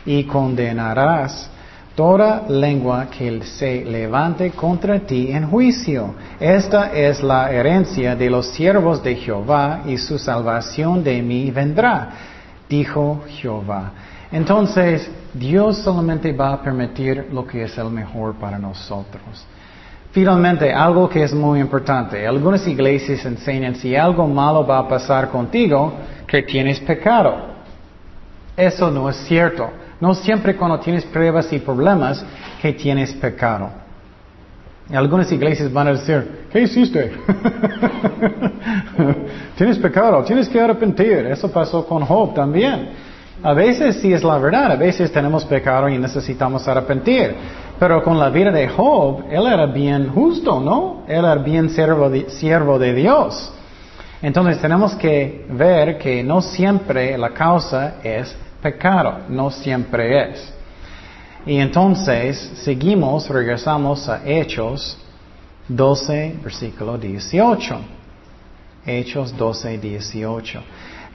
y 0.05 0.23
condenarás 0.23 1.50
toda 1.95 2.45
lengua 2.47 3.07
que 3.09 3.41
se 3.43 3.83
levante 3.83 4.51
contra 4.51 4.99
ti 4.99 5.31
en 5.31 5.49
juicio. 5.49 6.15
Esta 6.39 6.91
es 6.93 7.21
la 7.21 7.51
herencia 7.51 8.15
de 8.15 8.29
los 8.29 8.47
siervos 8.47 9.03
de 9.03 9.15
Jehová 9.15 9.81
y 9.85 9.97
su 9.97 10.17
salvación 10.17 11.03
de 11.03 11.21
mí 11.21 11.51
vendrá, 11.51 12.09
dijo 12.69 13.23
Jehová. 13.27 13.91
Entonces, 14.31 15.09
Dios 15.33 15.77
solamente 15.79 16.31
va 16.31 16.53
a 16.53 16.61
permitir 16.61 17.27
lo 17.31 17.45
que 17.45 17.63
es 17.63 17.77
el 17.77 17.89
mejor 17.89 18.35
para 18.35 18.57
nosotros. 18.57 19.45
Finalmente, 20.11 20.73
algo 20.73 21.07
que 21.07 21.23
es 21.23 21.33
muy 21.33 21.59
importante. 21.59 22.27
Algunas 22.27 22.67
iglesias 22.67 23.25
enseñan 23.25 23.75
si 23.75 23.95
algo 23.95 24.27
malo 24.27 24.65
va 24.65 24.79
a 24.79 24.87
pasar 24.87 25.29
contigo, 25.29 25.93
que 26.27 26.43
tienes 26.43 26.79
pecado. 26.81 27.51
Eso 28.55 28.91
no 28.91 29.09
es 29.09 29.17
cierto. 29.25 29.69
No 30.01 30.15
siempre 30.15 30.57
cuando 30.57 30.79
tienes 30.79 31.05
pruebas 31.05 31.53
y 31.53 31.59
problemas 31.59 32.25
que 32.59 32.73
tienes 32.73 33.13
pecado. 33.13 33.69
algunas 34.91 35.31
iglesias 35.31 35.71
van 35.71 35.87
a 35.87 35.91
decir, 35.91 36.47
¿qué 36.51 36.61
hiciste? 36.61 37.11
tienes 39.55 39.77
pecado, 39.77 40.23
tienes 40.23 40.49
que 40.49 40.59
arrepentir. 40.59 41.27
Eso 41.27 41.51
pasó 41.51 41.85
con 41.85 42.03
Job 42.03 42.33
también. 42.33 42.89
A 43.43 43.53
veces 43.53 44.01
sí 44.01 44.11
es 44.11 44.23
la 44.23 44.39
verdad, 44.39 44.71
a 44.71 44.75
veces 44.75 45.11
tenemos 45.11 45.45
pecado 45.45 45.87
y 45.87 45.99
necesitamos 45.99 46.67
arrepentir. 46.67 47.35
Pero 47.79 48.03
con 48.03 48.19
la 48.19 48.29
vida 48.29 48.51
de 48.51 48.67
Job, 48.69 49.25
él 49.29 49.45
era 49.45 49.67
bien 49.67 50.09
justo, 50.09 50.59
¿no? 50.59 51.03
Él 51.07 51.19
era 51.19 51.35
bien 51.35 51.69
siervo 51.69 52.09
de, 52.09 52.27
siervo 52.29 52.79
de 52.79 52.93
Dios. 52.93 53.53
Entonces 54.21 54.59
tenemos 54.59 54.95
que 54.95 55.45
ver 55.49 55.99
que 55.99 56.23
no 56.23 56.41
siempre 56.41 57.17
la 57.17 57.29
causa 57.29 57.95
es 58.03 58.35
pecado, 58.61 59.21
no 59.29 59.49
siempre 59.51 60.31
es. 60.31 60.53
Y 61.45 61.57
entonces 61.57 62.37
seguimos, 62.63 63.27
regresamos 63.29 64.07
a 64.07 64.21
Hechos 64.25 64.97
12, 65.67 66.35
versículo 66.43 66.97
18. 66.97 67.77
Hechos 68.85 69.35
12, 69.35 69.77
18. 69.77 70.61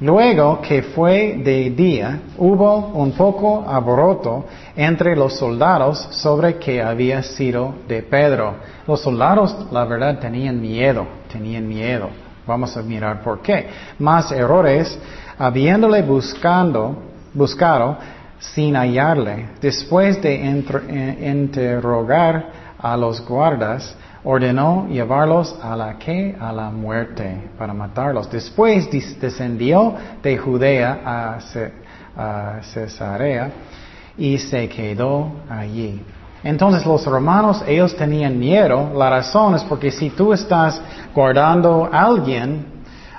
Luego 0.00 0.60
que 0.60 0.82
fue 0.82 1.40
de 1.42 1.70
día, 1.70 2.20
hubo 2.36 2.88
un 2.88 3.12
poco 3.12 3.64
aboroto 3.66 4.44
entre 4.76 5.16
los 5.16 5.38
soldados 5.38 5.98
sobre 6.10 6.56
que 6.56 6.82
había 6.82 7.22
sido 7.22 7.74
de 7.88 8.02
Pedro. 8.02 8.56
Los 8.86 9.00
soldados, 9.00 9.56
la 9.72 9.86
verdad, 9.86 10.18
tenían 10.18 10.60
miedo, 10.60 11.06
tenían 11.32 11.66
miedo. 11.66 12.10
Vamos 12.46 12.76
a 12.76 12.82
mirar 12.82 13.22
por 13.22 13.40
qué. 13.40 13.68
Más 13.98 14.30
errores, 14.32 14.98
habiéndole 15.38 16.02
buscando, 16.02 16.96
buscado 17.36 17.96
sin 18.38 18.74
hallarle. 18.74 19.50
Después 19.60 20.20
de 20.22 20.34
eh, 20.34 21.30
interrogar 21.30 22.46
a 22.78 22.96
los 22.96 23.26
guardas, 23.26 23.96
ordenó 24.24 24.88
llevarlos 24.88 25.56
a 25.62 25.76
la 25.76 25.98
que 25.98 26.36
a 26.38 26.52
la 26.52 26.70
muerte 26.70 27.50
para 27.58 27.72
matarlos. 27.72 28.30
Después 28.30 28.88
descendió 29.20 29.94
de 30.22 30.36
Judea 30.36 31.00
a, 31.04 32.62
Cesarea 32.62 33.50
y 34.16 34.38
se 34.38 34.68
quedó 34.68 35.30
allí. 35.50 36.02
Entonces 36.42 36.86
los 36.86 37.04
romanos, 37.04 37.62
ellos 37.66 37.94
tenían 37.94 38.38
miedo. 38.38 38.90
La 38.96 39.10
razón 39.10 39.54
es 39.54 39.62
porque 39.64 39.90
si 39.90 40.10
tú 40.10 40.32
estás 40.32 40.80
guardando 41.14 41.88
a 41.92 42.04
alguien 42.04 42.64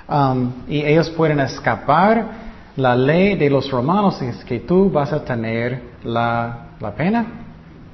um, 0.08 0.52
y 0.66 0.82
ellos 0.82 1.08
pueden 1.10 1.38
escapar, 1.38 2.47
la 2.78 2.94
ley 2.94 3.34
de 3.34 3.50
los 3.50 3.68
romanos 3.70 4.22
es 4.22 4.44
que 4.44 4.60
tú 4.60 4.88
vas 4.88 5.12
a 5.12 5.24
tener 5.24 5.82
la, 6.04 6.68
pena. 6.96 7.26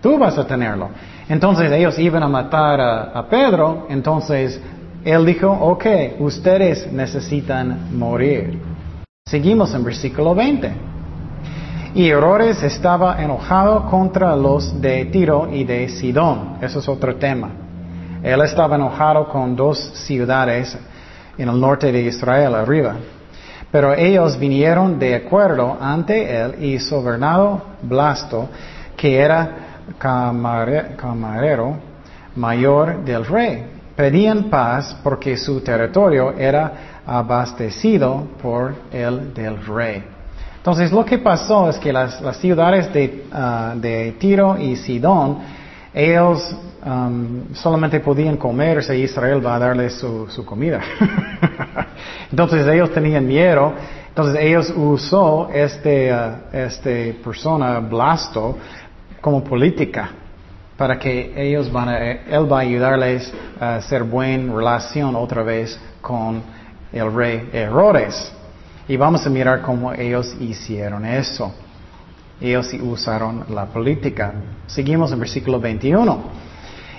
Tú 0.03 0.19
vas 0.19 0.37
a 0.37 0.47
tenerlo. 0.47 0.91
Entonces 1.27 1.73
ellos 1.73 1.99
iban 1.99 2.23
a 2.23 2.29
matar 2.29 2.81
a, 2.81 3.27
Pedro, 3.29 3.87
entonces 3.89 4.61
él 5.03 5.25
dijo, 5.25 5.51
ok, 5.51 5.87
ustedes 6.19 6.93
necesitan 6.93 7.99
morir. 7.99 8.61
Seguimos 9.27 9.75
en 9.75 9.85
versículo 9.85 10.35
20. 10.35 10.73
Y 11.95 12.11
Herodes 12.11 12.63
estaba 12.63 13.23
enojado 13.23 13.89
contra 13.89 14.37
los 14.37 14.83
de 14.83 15.07
Tiro 15.07 15.49
y 15.51 15.65
de 15.65 15.89
Sidón. 15.89 16.59
Eso 16.61 16.81
es 16.81 16.89
otro 16.89 17.17
tema. 17.17 17.51
Él 18.23 18.41
estaba 18.43 18.77
enojado 18.77 19.29
con 19.29 19.57
dos 19.57 19.79
ciudades 19.79 20.77
en 21.39 21.49
el 21.49 21.59
norte 21.59 21.91
de 21.91 22.03
Israel, 22.03 22.55
arriba. 22.55 22.97
Pero 23.75 23.93
ellos 23.93 24.39
vinieron 24.39 25.01
de 25.01 25.17
acuerdo 25.17 25.77
ante 25.81 26.33
él 26.33 26.63
y 26.63 26.79
soberano 26.79 27.61
Blasto, 27.83 28.49
que 28.97 29.19
era 29.19 29.49
camarero 29.99 31.77
mayor 32.37 33.05
del 33.05 33.27
rey. 33.27 33.65
Pedían 33.97 34.45
paz 34.45 34.97
porque 35.03 35.37
su 35.37 35.61
territorio 35.61 36.35
era 36.39 37.01
abastecido 37.05 38.29
por 38.41 38.77
el 38.93 39.35
del 39.35 39.67
rey. 39.67 40.05
Entonces 40.59 40.93
lo 40.93 41.05
que 41.05 41.19
pasó 41.19 41.69
es 41.69 41.77
que 41.77 41.93
las, 41.93 42.23
ciudades 42.37 42.93
de, 42.93 43.25
ah, 43.33 43.75
de, 43.75 44.13
Tiro 44.21 44.57
y 44.57 44.77
Sidón, 44.77 45.39
ellos 45.95 46.55
um, 46.85 47.55
solamente 47.55 48.01
podían 48.01 48.37
comerse 48.37 48.99
y 48.99 49.05
Israel 49.05 49.45
va 49.45 49.55
a 49.55 49.59
darles 49.61 49.95
su, 49.95 50.45
comida. 50.45 50.81
Entonces 52.31 52.67
ellos 52.67 52.93
tenían 52.93 53.27
miedo. 53.27 53.73
Entonces 54.09 54.43
ellos 54.43 54.73
usó 54.77 55.49
este, 55.53 56.13
uh, 56.13 56.37
este 56.53 57.15
persona, 57.23 57.79
Blasto, 57.79 58.59
como 59.21 59.45
política 59.45 60.11
para 60.77 60.99
que 60.99 61.33
ellos 61.37 61.71
van 61.71 61.89
a, 61.89 61.99
él 61.99 62.51
va 62.51 62.59
a 62.59 62.63
ayudarles 62.63 63.33
a 63.61 63.77
hacer 63.77 64.03
buena 64.03 64.53
relación 64.53 65.15
otra 65.15 65.43
vez 65.43 65.79
con 66.01 66.43
el 66.93 67.15
rey 67.15 67.49
Herodes. 67.53 68.33
Y 68.89 68.97
vamos 68.97 69.27
a 69.27 69.31
mirar 69.31 69.63
cómo 69.63 69.93
ellos 69.93 70.35
hicieron 70.41 71.07
eso. 71.07 71.55
Ellos 72.41 72.73
usaron 72.83 73.45
la 73.51 73.67
política. 73.67 74.35
Seguimos 74.67 75.13
en 75.13 75.21
versículo 75.21 75.61
21. 75.61 76.19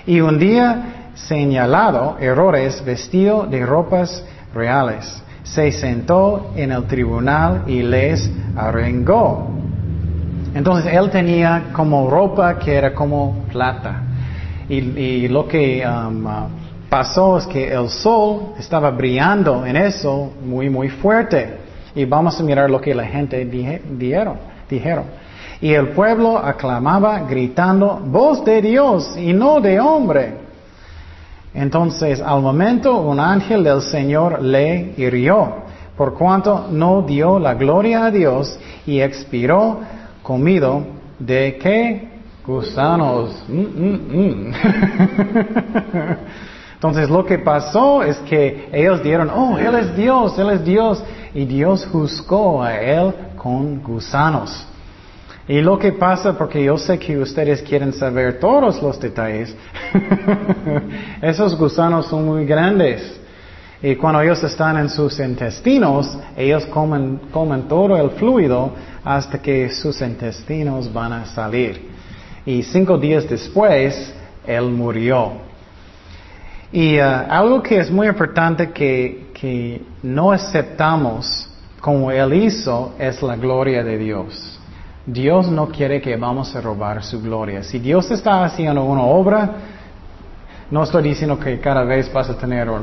Y 0.06 0.20
un 0.20 0.38
día 0.38 1.10
señalado, 1.14 2.16
errores, 2.20 2.84
vestido 2.84 3.46
de 3.46 3.64
ropas 3.64 4.24
reales, 4.54 5.22
se 5.42 5.70
sentó 5.72 6.52
en 6.56 6.72
el 6.72 6.84
tribunal 6.84 7.64
y 7.66 7.82
les 7.82 8.30
arengó. 8.56 9.50
Entonces 10.54 10.92
él 10.92 11.10
tenía 11.10 11.64
como 11.72 12.08
ropa 12.08 12.58
que 12.58 12.74
era 12.74 12.94
como 12.94 13.44
plata. 13.52 14.02
Y, 14.68 15.28
lo 15.28 15.46
que 15.46 15.86
um, 15.86 16.26
uh, 16.26 16.30
pasó 16.88 17.38
es 17.38 17.46
que 17.46 17.72
el 17.72 17.88
sol 17.88 18.54
estaba 18.58 18.90
brillando 18.90 19.64
en 19.64 19.76
eso 19.76 20.32
muy, 20.44 20.68
muy 20.68 20.88
fuerte. 20.88 21.58
Y 21.94 22.04
vamos 22.04 22.40
a 22.40 22.42
mirar 22.42 22.68
lo 22.68 22.80
que 22.80 22.94
la 22.94 23.04
gente 23.04 23.44
dijeron. 23.44 24.38
dijeron. 24.68 25.04
Y 25.60 25.72
el 25.72 25.88
pueblo 25.88 26.38
aclamaba 26.38 27.20
gritando, 27.20 28.00
voz 28.04 28.44
de 28.44 28.60
Dios 28.60 29.16
y 29.16 29.32
no 29.32 29.60
de 29.60 29.80
hombre. 29.80 30.34
Entonces, 31.54 32.20
al 32.20 32.42
momento, 32.42 33.00
un 33.00 33.18
ángel 33.18 33.64
del 33.64 33.80
Señor 33.80 34.42
le 34.42 34.92
hirió, 34.96 35.54
por 35.96 36.12
cuanto 36.14 36.66
no 36.70 37.02
dio 37.02 37.38
la 37.38 37.54
gloria 37.54 38.04
a 38.04 38.10
Dios 38.10 38.58
y 38.86 39.00
expiró 39.00 39.80
comido 40.22 40.84
de 41.18 41.56
qué? 41.58 42.08
Gusanos. 42.46 43.42
Mm, 43.48 43.60
mm, 43.60 44.48
mm. 44.48 44.54
Entonces 46.74 47.08
lo 47.08 47.24
que 47.24 47.38
pasó 47.38 48.02
es 48.02 48.18
que 48.18 48.68
ellos 48.70 49.02
dieron, 49.02 49.30
oh, 49.30 49.56
Él 49.58 49.74
es 49.76 49.96
Dios, 49.96 50.38
Él 50.38 50.50
es 50.50 50.64
Dios. 50.64 51.02
Y 51.32 51.46
Dios 51.46 51.88
juzgó 51.90 52.62
a 52.62 52.76
Él 52.78 53.14
con 53.36 53.82
gusanos. 53.82 54.66
Y 55.48 55.60
lo 55.60 55.78
que 55.78 55.92
pasa, 55.92 56.36
porque 56.36 56.64
yo 56.64 56.76
sé 56.76 56.98
que 56.98 57.16
ustedes 57.18 57.62
quieren 57.62 57.92
saber 57.92 58.40
todos 58.40 58.82
los 58.82 58.98
detalles, 58.98 59.54
esos 61.22 61.56
gusanos 61.56 62.06
son 62.06 62.24
muy 62.26 62.44
grandes. 62.44 63.20
Y 63.80 63.94
cuando 63.94 64.20
ellos 64.22 64.42
están 64.42 64.76
en 64.78 64.88
sus 64.88 65.20
intestinos, 65.20 66.18
ellos 66.36 66.66
comen, 66.66 67.20
comen 67.30 67.68
todo 67.68 67.96
el 67.96 68.10
fluido 68.10 68.72
hasta 69.04 69.40
que 69.40 69.70
sus 69.70 70.00
intestinos 70.00 70.92
van 70.92 71.12
a 71.12 71.26
salir. 71.26 71.90
Y 72.44 72.64
cinco 72.64 72.98
días 72.98 73.28
después, 73.28 74.14
él 74.44 74.64
murió. 74.64 75.32
Y 76.72 76.98
uh, 76.98 77.02
algo 77.28 77.62
que 77.62 77.78
es 77.78 77.90
muy 77.90 78.08
importante 78.08 78.72
que, 78.72 79.28
que 79.32 79.80
no 80.02 80.32
aceptamos 80.32 81.48
como 81.80 82.10
él 82.10 82.34
hizo 82.34 82.94
es 82.98 83.22
la 83.22 83.36
gloria 83.36 83.84
de 83.84 83.98
Dios. 83.98 84.55
Dios 85.06 85.48
no 85.48 85.68
quiere 85.68 86.00
que 86.00 86.16
vamos 86.16 86.54
a 86.56 86.60
robar 86.60 87.02
su 87.04 87.22
gloria. 87.22 87.62
Si 87.62 87.78
Dios 87.78 88.10
está 88.10 88.44
haciendo 88.44 88.82
una 88.82 89.02
obra, 89.02 89.50
no 90.68 90.82
estoy 90.82 91.04
diciendo 91.04 91.38
que 91.38 91.60
cada 91.60 91.84
vez 91.84 92.12
vas 92.12 92.28
a 92.28 92.36
tener 92.36 92.68
uh, 92.68 92.80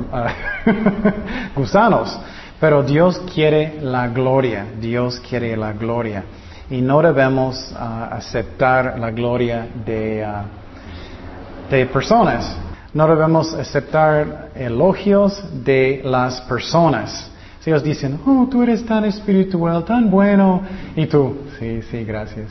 gusanos, 1.56 2.18
pero 2.62 2.82
Dios 2.82 3.22
quiere 3.34 3.78
la 3.82 4.08
gloria, 4.08 4.66
Dios 4.80 5.20
quiere 5.20 5.58
la 5.58 5.74
gloria. 5.74 6.24
Y 6.70 6.82
no 6.82 7.02
debemos 7.02 7.74
uh, 7.74 8.14
aceptar 8.14 8.98
la 8.98 9.12
gloria 9.12 9.68
de, 9.86 10.26
uh, 10.26 11.70
de 11.70 11.86
personas. 11.88 12.56
No 12.94 13.06
debemos 13.06 13.54
aceptar 13.54 14.52
elogios 14.56 15.44
de 15.66 16.02
las 16.06 16.40
personas. 16.42 17.33
Si 17.64 17.70
ellos 17.70 17.82
dicen, 17.82 18.20
oh, 18.26 18.46
tú 18.52 18.62
eres 18.62 18.86
tan 18.86 19.06
espiritual, 19.06 19.86
tan 19.86 20.12
bueno, 20.12 20.64
y 20.98 21.06
tú, 21.06 21.34
sí, 21.58 21.82
sí, 21.90 22.04
gracias. 22.04 22.50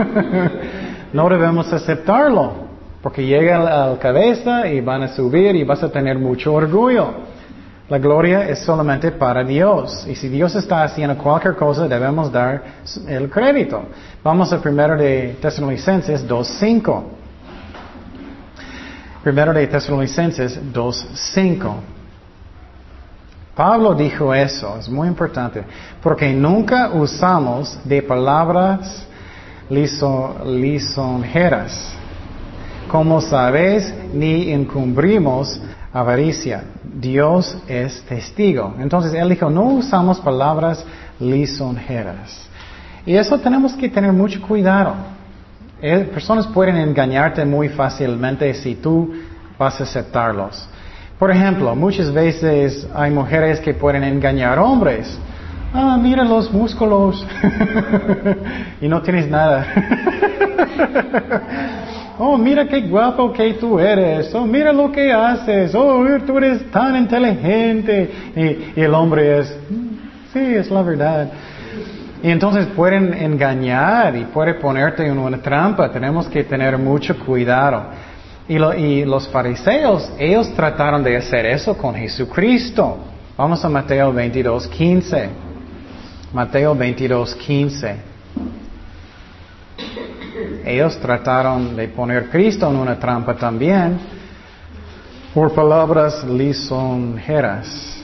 no 1.14 1.26
debemos 1.26 1.72
aceptarlo, 1.72 2.52
porque 3.00 3.24
llega 3.24 3.82
al 3.82 3.98
cabeza 3.98 4.68
y 4.68 4.82
van 4.82 5.04
a 5.04 5.08
subir 5.08 5.56
y 5.56 5.64
vas 5.64 5.82
a 5.82 5.90
tener 5.90 6.18
mucho 6.18 6.52
orgullo. 6.52 7.14
La 7.88 7.98
gloria 7.98 8.46
es 8.46 8.58
solamente 8.58 9.10
para 9.10 9.42
Dios. 9.42 10.06
Y 10.06 10.14
si 10.14 10.28
Dios 10.28 10.54
está 10.54 10.82
haciendo 10.82 11.16
cualquier 11.16 11.56
cosa, 11.56 11.88
debemos 11.88 12.30
dar 12.30 12.62
el 13.08 13.30
crédito. 13.30 13.84
Vamos 14.22 14.52
a 14.52 14.60
primero 14.60 14.98
de 14.98 15.38
Tesalonicenses 15.40 16.28
2.5. 16.28 17.02
Primero 19.22 19.54
de 19.54 19.66
Tesalonicenses 19.66 20.60
2.5. 20.74 21.99
Pablo 23.60 23.94
dijo 23.94 24.32
eso, 24.32 24.78
es 24.78 24.88
muy 24.88 25.06
importante, 25.06 25.62
porque 26.02 26.32
nunca 26.32 26.92
usamos 26.94 27.78
de 27.84 28.02
palabras 28.02 29.06
lisonjeras. 29.68 31.92
Como 32.90 33.20
sabéis, 33.20 33.92
ni 34.14 34.50
encumbrimos 34.50 35.60
avaricia. 35.92 36.64
Dios 36.82 37.54
es 37.68 38.00
testigo. 38.08 38.76
Entonces 38.78 39.12
él 39.12 39.28
dijo, 39.28 39.50
no 39.50 39.64
usamos 39.64 40.20
palabras 40.20 40.82
lisonjeras. 41.18 42.48
Y 43.04 43.14
eso 43.14 43.38
tenemos 43.40 43.74
que 43.74 43.90
tener 43.90 44.14
mucho 44.14 44.40
cuidado. 44.40 44.94
Eh, 45.82 46.08
personas 46.10 46.46
pueden 46.46 46.76
engañarte 46.76 47.44
muy 47.44 47.68
fácilmente 47.68 48.54
si 48.54 48.76
tú 48.76 49.12
vas 49.58 49.78
a 49.82 49.84
aceptarlos. 49.84 50.66
Por 51.20 51.30
ejemplo, 51.30 51.76
muchas 51.76 52.10
veces 52.10 52.88
hay 52.94 53.10
mujeres 53.10 53.60
que 53.60 53.74
pueden 53.74 54.02
engañar 54.04 54.58
hombres. 54.58 55.18
Ah, 55.74 55.98
mira 56.00 56.24
los 56.24 56.50
músculos. 56.50 57.26
y 58.80 58.88
no 58.88 59.02
tienes 59.02 59.28
nada. 59.28 59.66
oh, 62.18 62.38
mira 62.38 62.66
qué 62.66 62.80
guapo 62.88 63.34
que 63.34 63.52
tú 63.52 63.78
eres. 63.78 64.34
Oh, 64.34 64.46
mira 64.46 64.72
lo 64.72 64.90
que 64.90 65.12
haces. 65.12 65.74
Oh, 65.74 66.02
tú 66.26 66.38
eres 66.38 66.70
tan 66.70 66.96
inteligente. 66.96 68.10
Y, 68.74 68.80
el 68.80 68.94
hombre 68.94 69.40
es, 69.40 69.58
mm, 69.68 69.88
sí, 70.32 70.38
es 70.38 70.70
la 70.70 70.80
verdad. 70.80 71.30
Y 72.22 72.30
entonces 72.30 72.64
pueden 72.68 73.12
engañar 73.12 74.16
y 74.16 74.24
puede 74.24 74.54
ponerte 74.54 75.06
en 75.06 75.18
una 75.18 75.36
trampa. 75.36 75.92
Tenemos 75.92 76.28
que 76.28 76.44
tener 76.44 76.78
mucho 76.78 77.14
cuidado. 77.18 78.09
Y, 78.50 79.04
los 79.04 79.28
fariseos, 79.28 80.10
ellos 80.18 80.52
trataron 80.54 81.04
de 81.04 81.16
hacer 81.16 81.46
eso 81.46 81.78
con 81.78 81.94
Jesucristo. 81.94 82.98
Vamos 83.36 83.64
a 83.64 83.68
Mateo 83.68 84.12
22, 84.12 84.66
15. 84.66 85.28
Mateo 86.32 86.74
22, 86.74 87.32
15. 87.36 87.96
Ellos 90.64 90.98
trataron 90.98 91.76
de 91.76 91.86
poner 91.90 92.28
Cristo 92.28 92.68
en 92.68 92.74
una 92.74 92.98
trampa 92.98 93.36
también 93.36 94.00
por 95.32 95.54
palabras 95.54 96.24
lisonjeras 96.24 97.99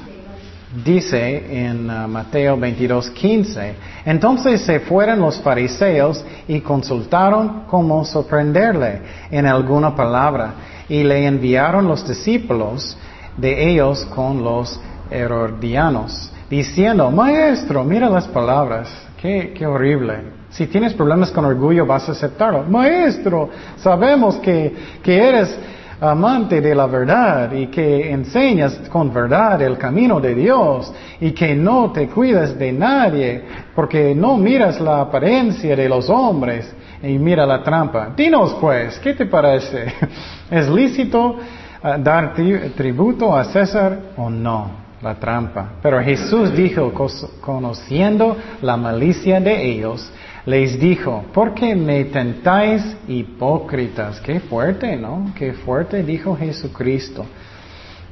dice 0.85 1.67
en 1.67 1.89
uh, 1.89 2.09
Mateo 2.09 2.57
22, 2.57 3.11
15, 3.11 3.75
entonces 4.05 4.61
se 4.63 4.81
fueron 4.81 5.21
los 5.21 5.41
fariseos 5.41 6.25
y 6.47 6.61
consultaron 6.61 7.65
cómo 7.67 8.05
sorprenderle 8.05 9.01
en 9.31 9.47
alguna 9.47 9.95
palabra 9.95 10.55
y 10.89 11.03
le 11.03 11.27
enviaron 11.27 11.89
los 11.89 12.07
discípulos 12.07 12.97
de 13.37 13.71
ellos 13.71 14.05
con 14.07 14.43
los 14.43 14.81
herodianos, 15.11 16.33
diciendo, 16.51 17.11
maestro, 17.11 17.85
mira 17.85 18.09
las 18.09 18.27
palabras, 18.29 18.89
qué, 19.21 19.53
qué 19.57 19.67
horrible. 19.67 20.37
Si 20.51 20.67
tienes 20.67 20.95
problemas 20.95 21.31
con 21.31 21.45
orgullo 21.45 21.85
vas 21.85 22.09
a 22.09 22.13
aceptarlo. 22.13 22.63
Maestro, 22.65 23.51
sabemos 23.77 24.37
que, 24.37 24.75
que 25.03 25.19
eres 25.19 25.55
amante 26.01 26.61
de 26.61 26.75
la 26.75 26.87
verdad 26.87 27.53
y 27.53 27.69
que 27.69 28.11
enseñas 28.11 28.81
con 28.91 29.13
verdad 29.13 29.61
el 29.63 29.79
camino 29.79 30.21
de 30.21 30.35
Dios 30.35 30.93
y 31.21 31.33
que 31.33 31.55
no 31.55 31.91
te 31.93 32.09
cuidas 32.09 32.59
de 32.59 32.73
nadie 32.73 33.45
porque 33.75 34.15
no 34.15 34.37
miras 34.37 34.81
la 34.81 35.01
apariencia 35.01 35.75
de 35.75 35.89
los 35.89 36.11
hombres 36.11 36.75
y 37.03 37.19
mira 37.19 37.47
la 37.47 37.63
trampa. 37.63 38.13
Dinos 38.17 38.57
pues, 38.61 38.99
¿qué 38.99 39.15
te 39.15 39.27
parece? 39.27 39.93
¿Es 40.51 40.69
lícito 40.69 41.37
ah, 41.83 41.97
dar 41.99 42.35
tributo 42.35 43.35
a 43.35 43.45
César 43.45 43.99
o 44.17 44.29
no? 44.31 44.87
La 45.03 45.15
trampa. 45.15 45.73
Pero 45.83 46.03
Jesús 46.03 46.57
dijo, 46.57 46.91
conociendo 47.41 48.37
la 48.63 48.79
malicia 48.79 49.39
de 49.41 49.71
ellos, 49.71 50.11
les 50.47 50.79
dijo, 50.79 51.25
¿por 51.35 51.55
qué 51.55 51.75
me 51.75 52.05
tentáis 52.05 52.97
hipócritas? 53.09 54.21
Qué 54.21 54.39
fuerte, 54.41 54.97
¿no? 54.97 55.33
Qué 55.35 55.53
fuerte 55.53 56.05
dijo 56.05 56.37
Jesucristo. 56.37 57.27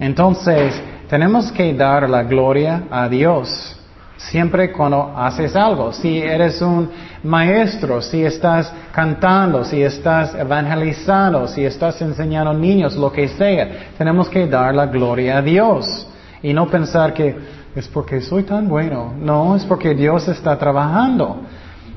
Entonces, 0.00 0.74
tenemos 1.08 1.52
que 1.52 1.72
dar 1.72 2.10
la 2.10 2.24
gloria 2.24 2.84
a 2.90 3.08
Dios 3.08 3.76
siempre 4.16 4.72
cuando 4.72 5.12
haces 5.16 5.54
algo. 5.54 5.92
Si 5.92 6.18
eres 6.18 6.60
un 6.60 6.90
maestro, 7.22 8.02
si 8.02 8.24
estás 8.24 8.72
cantando, 8.92 9.64
si 9.64 9.82
estás 9.82 10.34
evangelizando, 10.34 11.46
si 11.46 11.64
estás 11.64 12.00
enseñando 12.02 12.52
niños, 12.52 12.96
lo 12.96 13.12
que 13.12 13.28
sea, 13.28 13.92
tenemos 13.96 14.28
que 14.28 14.46
dar 14.48 14.74
la 14.74 14.86
gloria 14.86 15.38
a 15.38 15.42
Dios 15.42 16.06
y 16.42 16.52
no 16.52 16.66
pensar 16.66 17.14
que 17.14 17.36
es 17.76 17.86
porque 17.86 18.20
soy 18.20 18.42
tan 18.42 18.68
bueno. 18.68 19.14
No, 19.18 19.54
es 19.54 19.64
porque 19.64 19.94
Dios 19.94 20.26
está 20.26 20.58
trabajando. 20.58 21.42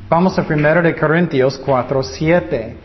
Vamos 0.10 0.40
a 0.40 0.46
1 0.50 0.82
de 0.84 0.96
Corintios 0.96 1.58
4, 1.58 2.02
7. 2.02 2.78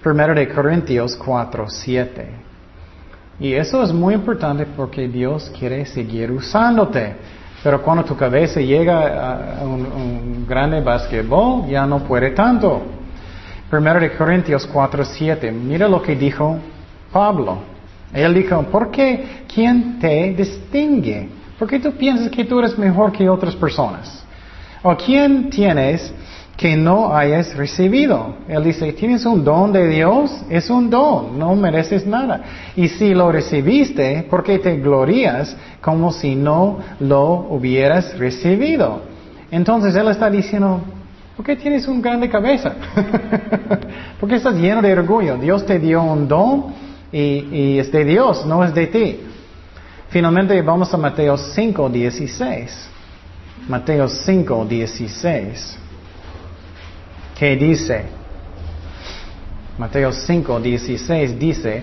Primero 0.00 0.32
de 0.32 0.48
Corintios 0.48 1.16
4, 1.16 1.68
7. 1.68 2.28
Y 3.40 3.52
eso 3.52 3.82
es 3.82 3.92
muy 3.92 4.14
importante 4.14 4.64
porque 4.64 5.08
Dios 5.08 5.50
quiere 5.58 5.84
seguir 5.86 6.30
usándote. 6.30 7.16
Pero 7.64 7.82
cuando 7.82 8.04
tu 8.04 8.16
cabeza 8.16 8.60
llega 8.60 9.58
a 9.58 9.64
un, 9.64 9.86
un 9.86 10.46
grande 10.48 10.80
basquetbol, 10.80 11.66
ya 11.68 11.84
no 11.84 12.04
puede 12.04 12.30
tanto. 12.30 12.80
Primero 13.68 13.98
de 13.98 14.16
Corintios 14.16 14.68
4, 14.68 15.04
7. 15.04 15.50
Mira 15.50 15.88
lo 15.88 16.00
que 16.00 16.14
dijo 16.14 16.60
Pablo. 17.10 17.58
Él 18.12 18.32
dijo, 18.34 18.62
¿por 18.62 18.92
qué? 18.92 19.42
¿Quién 19.52 19.98
te 19.98 20.32
distingue? 20.32 21.28
¿Por 21.58 21.66
qué 21.66 21.80
tú 21.80 21.90
piensas 21.90 22.30
que 22.30 22.44
tú 22.44 22.60
eres 22.60 22.78
mejor 22.78 23.10
que 23.10 23.28
otras 23.28 23.56
personas? 23.56 24.24
¿O 24.84 24.96
quién 24.96 25.50
tienes 25.50 26.14
que 26.56 26.76
no 26.76 27.14
hayas 27.14 27.54
recibido. 27.54 28.34
Él 28.48 28.64
dice, 28.64 28.92
tienes 28.94 29.26
un 29.26 29.44
don 29.44 29.72
de 29.72 29.88
Dios, 29.88 30.30
es 30.48 30.70
un 30.70 30.88
don, 30.88 31.38
no 31.38 31.54
mereces 31.54 32.06
nada. 32.06 32.42
Y 32.74 32.88
si 32.88 33.12
lo 33.12 33.30
recibiste, 33.30 34.26
¿por 34.30 34.42
qué 34.42 34.58
te 34.58 34.76
glorías 34.76 35.54
como 35.82 36.12
si 36.12 36.34
no 36.34 36.78
lo 37.00 37.46
hubieras 37.50 38.18
recibido? 38.18 39.02
Entonces 39.50 39.94
Él 39.94 40.08
está 40.08 40.30
diciendo, 40.30 40.80
¿por 41.36 41.44
qué 41.44 41.56
tienes 41.56 41.86
un 41.86 42.00
grande 42.00 42.30
cabeza? 42.30 42.72
¿Por 44.18 44.28
qué 44.28 44.36
estás 44.36 44.54
lleno 44.54 44.80
de 44.80 44.92
orgullo? 44.94 45.36
Dios 45.36 45.66
te 45.66 45.78
dio 45.78 46.02
un 46.02 46.26
don 46.26 46.74
y, 47.12 47.18
y 47.52 47.78
es 47.78 47.92
de 47.92 48.04
Dios, 48.04 48.46
no 48.46 48.64
es 48.64 48.74
de 48.74 48.86
ti. 48.86 49.20
Finalmente 50.08 50.60
vamos 50.62 50.92
a 50.94 50.96
Mateo 50.96 51.36
5, 51.36 51.90
16. 51.90 52.90
Mateo 53.68 54.08
5, 54.08 54.64
16 54.64 55.80
que 57.38 57.56
dice, 57.56 58.04
Mateo 59.78 60.12
5, 60.12 60.60
16 60.60 61.38
dice, 61.38 61.82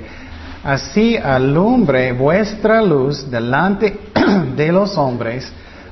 así 0.64 1.18
alumbre 1.18 2.12
vuestra 2.14 2.82
luz 2.82 3.30
delante 3.30 4.00
de 4.56 4.72
los 4.72 4.98
hombres, 4.98 5.52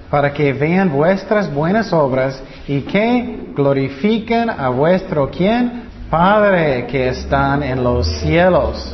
para 0.10 0.34
que 0.34 0.52
vean 0.52 0.92
vuestras 0.92 1.54
buenas 1.54 1.94
obras 1.94 2.42
y 2.68 2.82
que 2.82 3.52
glorifiquen 3.56 4.50
a 4.50 4.70
vuestro 4.70 5.30
quien 5.30 5.90
Padre 6.10 6.86
que 6.88 7.08
están 7.08 7.64
en 7.64 7.82
los 7.82 8.06
cielos. 8.20 8.94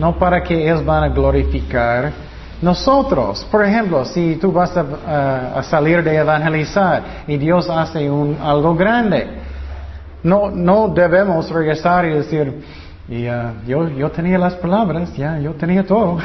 No 0.00 0.18
para 0.18 0.42
que 0.42 0.54
ellos 0.54 0.82
van 0.82 1.04
a 1.04 1.08
glorificar 1.10 2.10
nosotros. 2.62 3.46
Por 3.50 3.64
ejemplo, 3.64 4.06
si 4.06 4.36
tú 4.36 4.50
vas 4.50 4.74
a, 4.74 5.62
salir 5.64 6.02
de 6.02 6.16
evangelizar 6.16 7.02
y 7.26 7.36
Dios 7.36 7.68
hace 7.68 8.08
algo 8.42 8.74
grande, 8.74 9.43
no, 10.24 10.50
no 10.50 10.88
debemos 10.88 11.48
regresar 11.50 12.06
y 12.06 12.14
decir, 12.14 12.62
y, 13.08 13.28
uh, 13.28 13.52
yo, 13.66 13.88
yo 13.90 14.10
tenía 14.10 14.38
las 14.38 14.54
palabras, 14.54 15.14
ya, 15.14 15.38
yo 15.38 15.52
tenía 15.52 15.86
todo. 15.86 16.18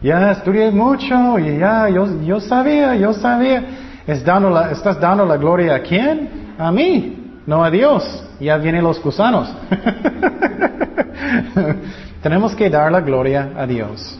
ya 0.00 0.30
estudié 0.30 0.70
mucho 0.70 1.36
y 1.38 1.58
ya, 1.58 1.88
yo, 1.88 2.06
yo 2.22 2.40
sabía, 2.40 2.94
yo 2.94 3.12
sabía. 3.12 3.64
¿Es 4.06 4.20
¿Estás 4.20 5.00
dando 5.00 5.26
la 5.26 5.36
gloria 5.36 5.74
a 5.74 5.80
quién? 5.80 6.54
A 6.56 6.70
mí, 6.70 7.40
no 7.46 7.64
a 7.64 7.70
Dios. 7.70 8.24
Ya 8.38 8.56
vienen 8.56 8.84
los 8.84 9.02
gusanos. 9.02 9.52
Tenemos 12.22 12.54
que 12.54 12.70
dar 12.70 12.92
la 12.92 13.00
gloria 13.00 13.50
a 13.56 13.66
Dios. 13.66 14.16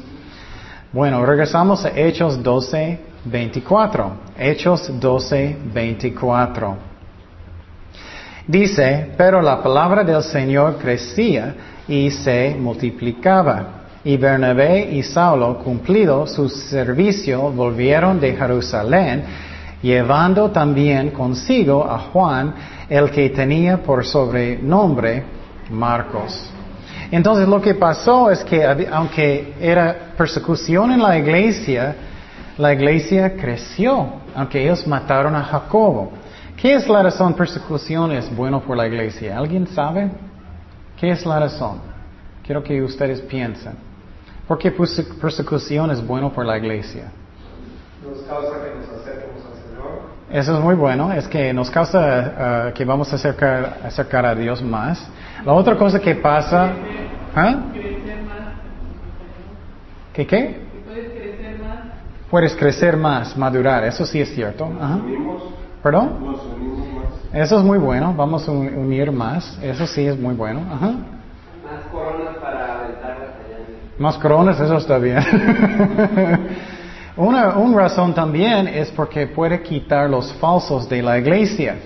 Bueno, 0.92 1.24
regresamos 1.24 1.84
a 1.84 1.90
Hechos 1.90 2.42
12, 2.42 2.98
24. 3.24 4.12
Hechos 4.36 4.90
12, 5.00 5.56
24. 5.72 6.89
Dice, 8.50 9.12
pero 9.16 9.40
la 9.40 9.62
palabra 9.62 10.02
del 10.02 10.24
Señor 10.24 10.76
crecía 10.78 11.54
y 11.86 12.10
se 12.10 12.56
multiplicaba. 12.58 13.84
Y 14.02 14.16
Bernabé 14.16 14.88
y 14.90 15.04
Saulo, 15.04 15.58
cumplido 15.58 16.26
su 16.26 16.48
servicio, 16.48 17.52
volvieron 17.52 18.18
de 18.18 18.34
Jerusalén, 18.34 19.22
llevando 19.80 20.50
también 20.50 21.10
consigo 21.10 21.84
a 21.88 21.98
Juan, 22.10 22.52
el 22.88 23.12
que 23.12 23.30
tenía 23.30 23.76
por 23.84 24.04
sobrenombre 24.04 25.22
Marcos. 25.70 26.50
Entonces 27.12 27.46
lo 27.46 27.60
que 27.60 27.74
pasó 27.74 28.32
es 28.32 28.42
que 28.42 28.66
aunque 28.90 29.54
era 29.60 29.96
persecución 30.18 30.90
en 30.90 31.00
la 31.00 31.16
iglesia, 31.16 31.94
la 32.58 32.72
iglesia 32.72 33.36
creció, 33.36 34.08
aunque 34.34 34.60
ellos 34.60 34.84
mataron 34.88 35.36
a 35.36 35.44
Jacobo. 35.44 36.14
¿Qué 36.60 36.74
es 36.74 36.86
la 36.88 37.02
razón 37.02 37.32
persecución 37.32 38.12
es 38.12 38.34
bueno 38.36 38.60
por 38.60 38.76
la 38.76 38.86
iglesia? 38.86 39.38
¿Alguien 39.38 39.66
sabe? 39.68 40.10
¿Qué 40.98 41.10
es 41.10 41.24
la 41.24 41.40
razón? 41.40 41.80
Quiero 42.44 42.62
que 42.62 42.82
ustedes 42.82 43.22
piensen. 43.22 43.72
¿Por 44.46 44.58
qué 44.58 44.70
persecución 44.70 45.90
es 45.90 46.06
bueno 46.06 46.30
por 46.30 46.44
la 46.44 46.58
iglesia? 46.58 47.04
Nos 48.06 48.20
causa 48.24 48.62
que 48.62 48.74
nos 48.76 49.00
acerquemos 49.00 49.42
al 49.46 49.54
Señor. 49.62 50.00
Eso 50.30 50.54
es 50.54 50.60
muy 50.60 50.74
bueno, 50.74 51.10
es 51.12 51.26
que 51.28 51.50
nos 51.54 51.70
causa 51.70 52.68
uh, 52.68 52.74
que 52.74 52.84
vamos 52.84 53.10
a 53.10 53.16
acercar, 53.16 53.78
acercar, 53.82 54.26
a 54.26 54.34
Dios 54.34 54.62
más. 54.62 55.08
La 55.46 55.54
otra 55.54 55.78
cosa 55.78 55.98
que 55.98 56.14
pasa... 56.16 56.72
¿ah? 57.34 57.54
¿Qué 60.12 60.26
qué? 60.26 60.60
Puedes 60.84 61.10
crecer 61.10 61.58
más. 61.58 61.78
Puedes 62.28 62.56
crecer 62.56 62.96
más, 62.98 63.34
madurar, 63.34 63.84
eso 63.84 64.04
sí 64.04 64.20
es 64.20 64.34
cierto. 64.34 64.70
Ajá. 64.78 65.00
¿Perdón? 65.82 66.24
Nos 66.24 66.40
unimos 66.44 66.88
más. 66.94 67.34
Eso 67.34 67.58
es 67.58 67.64
muy 67.64 67.78
bueno, 67.78 68.12
vamos 68.14 68.46
a 68.48 68.52
unir 68.52 69.10
más, 69.12 69.58
eso 69.62 69.86
sí 69.86 70.06
es 70.06 70.18
muy 70.18 70.34
bueno. 70.34 70.60
Ajá. 70.70 70.86
Más 70.88 71.84
coronas 71.90 72.36
para 72.40 72.80
aventarlas 72.80 73.28
allá. 73.28 73.58
Más 73.98 74.18
coronas, 74.18 74.60
eso 74.60 74.76
está 74.76 74.98
bien. 74.98 75.18
una, 77.16 77.56
una 77.56 77.76
razón 77.76 78.12
también 78.14 78.68
es 78.68 78.90
porque 78.90 79.26
puede 79.26 79.62
quitar 79.62 80.10
los 80.10 80.32
falsos 80.34 80.88
de 80.88 81.02
la 81.02 81.18
iglesia. 81.18 81.76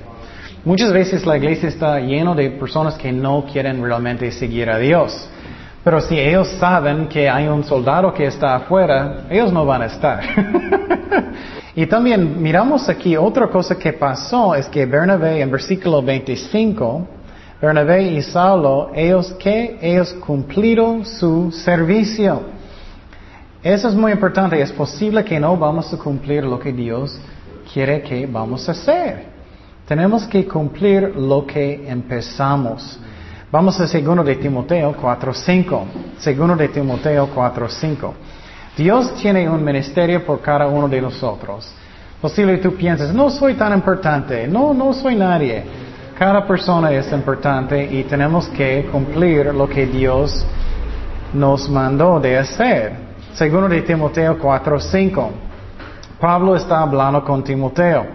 Muchas 0.65 0.93
veces 0.93 1.27
la 1.27 1.37
iglesia 1.37 1.69
está 1.69 2.01
llena 2.01 2.35
de 2.35 2.51
personas 2.51 2.95
que 2.95 3.13
no 3.13 3.45
quieren 3.45 3.83
realmente 3.83 4.33
seguir 4.33 4.71
a 4.71 4.79
Dios. 4.79 5.29
Pero 5.85 6.01
si 6.01 6.19
ellos 6.19 6.49
saben 6.59 7.07
que 7.07 7.29
hay 7.29 7.47
un 7.47 7.63
soldado 7.63 8.15
que 8.15 8.25
está 8.25 8.57
afuera, 8.57 9.27
ellos 9.29 9.53
no 9.53 9.67
van 9.67 9.83
a 9.83 9.87
estar. 9.87 10.21
y 11.77 11.87
también 11.87 12.41
miramos 12.41 12.89
aquí 12.89 13.17
otra 13.17 13.49
cosa 13.49 13.77
que 13.77 13.93
pasó, 13.93 14.55
es 14.55 14.67
que 14.69 14.87
Bernabé 14.87 15.41
en 15.41 15.51
versículo 15.51 16.03
25, 16.03 17.09
Bernabé 17.61 18.03
y 18.13 18.23
Saulo, 18.23 18.91
ellos 18.95 19.35
que 19.39 19.79
ellos 19.81 20.13
cumplieron 20.15 21.05
su 21.05 21.51
servicio. 21.51 22.43
Eso 23.63 23.89
es 23.89 23.95
muy 23.95 24.13
importante. 24.13 24.61
Es 24.61 24.71
posible 24.71 25.25
que 25.25 25.41
no 25.41 25.57
vamos 25.57 25.93
a 25.93 25.97
cumplir 25.97 26.45
lo 26.45 26.59
que 26.59 26.73
Dios 26.73 27.19
quiere 27.73 28.03
que 28.03 28.27
vamos 28.27 28.69
a 28.69 28.73
hacer. 28.73 29.25
Tenemos 29.89 30.27
que 30.27 30.47
cumplir 30.47 31.15
lo 31.17 31.47
que 31.47 31.89
empezamos. 31.89 32.99
Vamos 33.51 33.81
a 33.81 33.87
segundo 33.87 34.23
de 34.23 34.37
Timoteo 34.37 34.95
4.5. 34.95 35.83
Segundo 36.19 36.57
de 36.57 36.69
Timoteo 36.69 37.29
4.5. 37.35 38.13
Dios 38.77 39.15
tiene 39.15 39.49
un 39.49 39.65
ministerio 39.65 40.25
por 40.25 40.41
cada 40.41 40.67
uno 40.67 40.89
de 40.89 41.01
nosotros. 41.01 41.73
Posible 42.21 42.59
tú 42.59 42.75
pienses, 42.75 43.13
no 43.13 43.31
soy 43.31 43.55
tan 43.55 43.73
importante, 43.73 44.49
no, 44.49 44.75
no 44.75 44.93
soy 44.93 45.15
nadie. 45.15 45.63
Cada 46.19 46.47
persona 46.47 46.91
es 46.93 47.11
importante 47.13 47.85
y 47.85 48.05
tenemos 48.05 48.49
que 48.49 48.89
cumplir 48.91 49.47
lo 49.55 49.69
que 49.69 49.87
Dios 49.87 50.45
nos 51.33 51.69
mandó 51.69 52.21
de 52.21 52.39
hacer. 52.39 52.93
Segundo 53.35 53.69
de 53.69 53.83
Timoteo 53.83 54.39
4.5. 54.39 55.29
Pablo 56.21 56.57
está 56.57 56.81
hablando 56.81 57.25
con 57.25 57.43
Timoteo. 57.43 58.07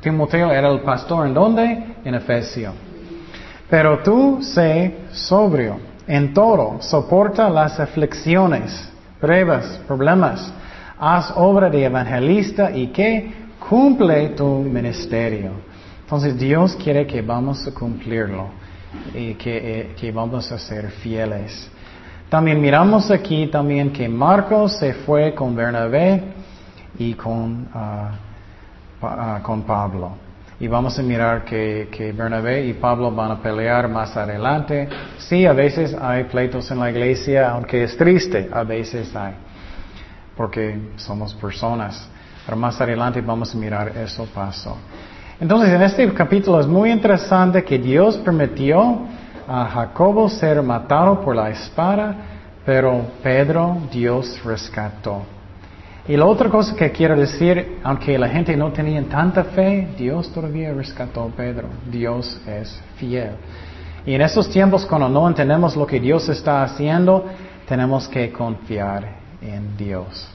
Timoteo 0.00 0.50
era 0.50 0.68
el 0.68 0.80
pastor 0.80 1.26
en 1.26 1.34
dónde? 1.34 1.96
En 2.04 2.14
Efesio. 2.14 2.72
Pero 3.68 3.98
tú 4.00 4.38
sé 4.42 5.06
sobrio 5.12 5.78
en 6.06 6.34
todo, 6.34 6.76
soporta 6.80 7.48
las 7.48 7.78
aflicciones, 7.80 8.91
pruebas, 9.22 9.80
problemas, 9.86 10.52
haz 10.98 11.32
obra 11.36 11.70
de 11.70 11.84
evangelista 11.84 12.72
y 12.72 12.88
que 12.88 13.32
cumple 13.68 14.30
tu 14.30 14.44
ministerio. 14.58 15.52
Entonces 16.00 16.36
Dios 16.36 16.74
quiere 16.74 17.06
que 17.06 17.22
vamos 17.22 17.64
a 17.68 17.72
cumplirlo 17.72 18.48
y 19.14 19.34
que, 19.34 19.56
eh, 19.56 19.94
que 19.94 20.10
vamos 20.10 20.50
a 20.50 20.58
ser 20.58 20.90
fieles. 20.90 21.70
También 22.28 22.60
miramos 22.60 23.12
aquí 23.12 23.46
también 23.46 23.92
que 23.92 24.08
Marcos 24.08 24.76
se 24.78 24.92
fue 24.92 25.32
con 25.34 25.54
Bernabé 25.54 26.20
y 26.98 27.14
con, 27.14 27.68
uh, 27.72 29.06
uh, 29.06 29.42
con 29.42 29.62
Pablo. 29.62 30.16
Y 30.62 30.68
vamos 30.68 30.96
a 30.96 31.02
mirar 31.02 31.44
que, 31.44 32.14
Bernabé 32.16 32.64
y 32.64 32.74
Pablo 32.74 33.10
van 33.10 33.32
a 33.32 33.42
pelear 33.42 33.88
más 33.88 34.16
adelante. 34.16 34.88
Sí, 35.18 35.44
a 35.44 35.52
veces 35.52 35.92
hay 36.00 36.22
pleitos 36.22 36.70
en 36.70 36.78
la 36.78 36.88
iglesia, 36.88 37.50
aunque 37.50 37.82
es 37.82 37.96
triste, 37.96 38.48
a 38.52 38.62
veces 38.62 39.12
hay, 39.16 39.34
porque 40.36 40.78
somos 40.94 41.34
personas. 41.34 42.08
Pero 42.46 42.56
más 42.56 42.80
adelante 42.80 43.20
vamos 43.20 43.52
a 43.52 43.58
mirar 43.58 43.88
eso 43.88 44.24
paso. 44.32 44.76
Entonces, 45.40 45.70
en 45.70 45.82
este 45.82 46.14
capítulo 46.14 46.60
es 46.60 46.68
muy 46.68 46.92
interesante 46.92 47.64
que 47.64 47.76
Dios 47.76 48.16
permitió 48.18 49.00
a 49.48 49.64
Jacobo 49.64 50.28
ser 50.28 50.62
matado 50.62 51.22
por 51.22 51.34
la 51.34 51.50
espada, 51.50 52.14
pero 52.64 53.04
Pedro 53.20 53.78
Dios 53.90 54.40
rescató. 54.44 55.22
Y 56.08 56.16
la 56.16 56.26
otra 56.26 56.50
cosa 56.50 56.74
que 56.74 56.90
quiero 56.90 57.16
decir, 57.16 57.78
aunque 57.84 58.18
la 58.18 58.28
gente 58.28 58.56
no 58.56 58.72
tenía 58.72 59.02
tanta 59.04 59.44
fe, 59.44 59.88
Dios 59.96 60.32
todavía 60.32 60.72
rescató 60.72 61.22
a 61.22 61.28
Pedro. 61.28 61.68
Dios 61.90 62.40
es 62.46 62.80
fiel. 62.96 63.32
Y 64.04 64.14
en 64.14 64.22
estos 64.22 64.50
tiempos, 64.50 64.84
cuando 64.84 65.08
no 65.08 65.28
entendemos 65.28 65.76
lo 65.76 65.86
que 65.86 66.00
Dios 66.00 66.28
está 66.28 66.64
haciendo, 66.64 67.24
tenemos 67.68 68.08
que 68.08 68.32
confiar 68.32 69.16
en 69.40 69.76
Dios. 69.76 70.28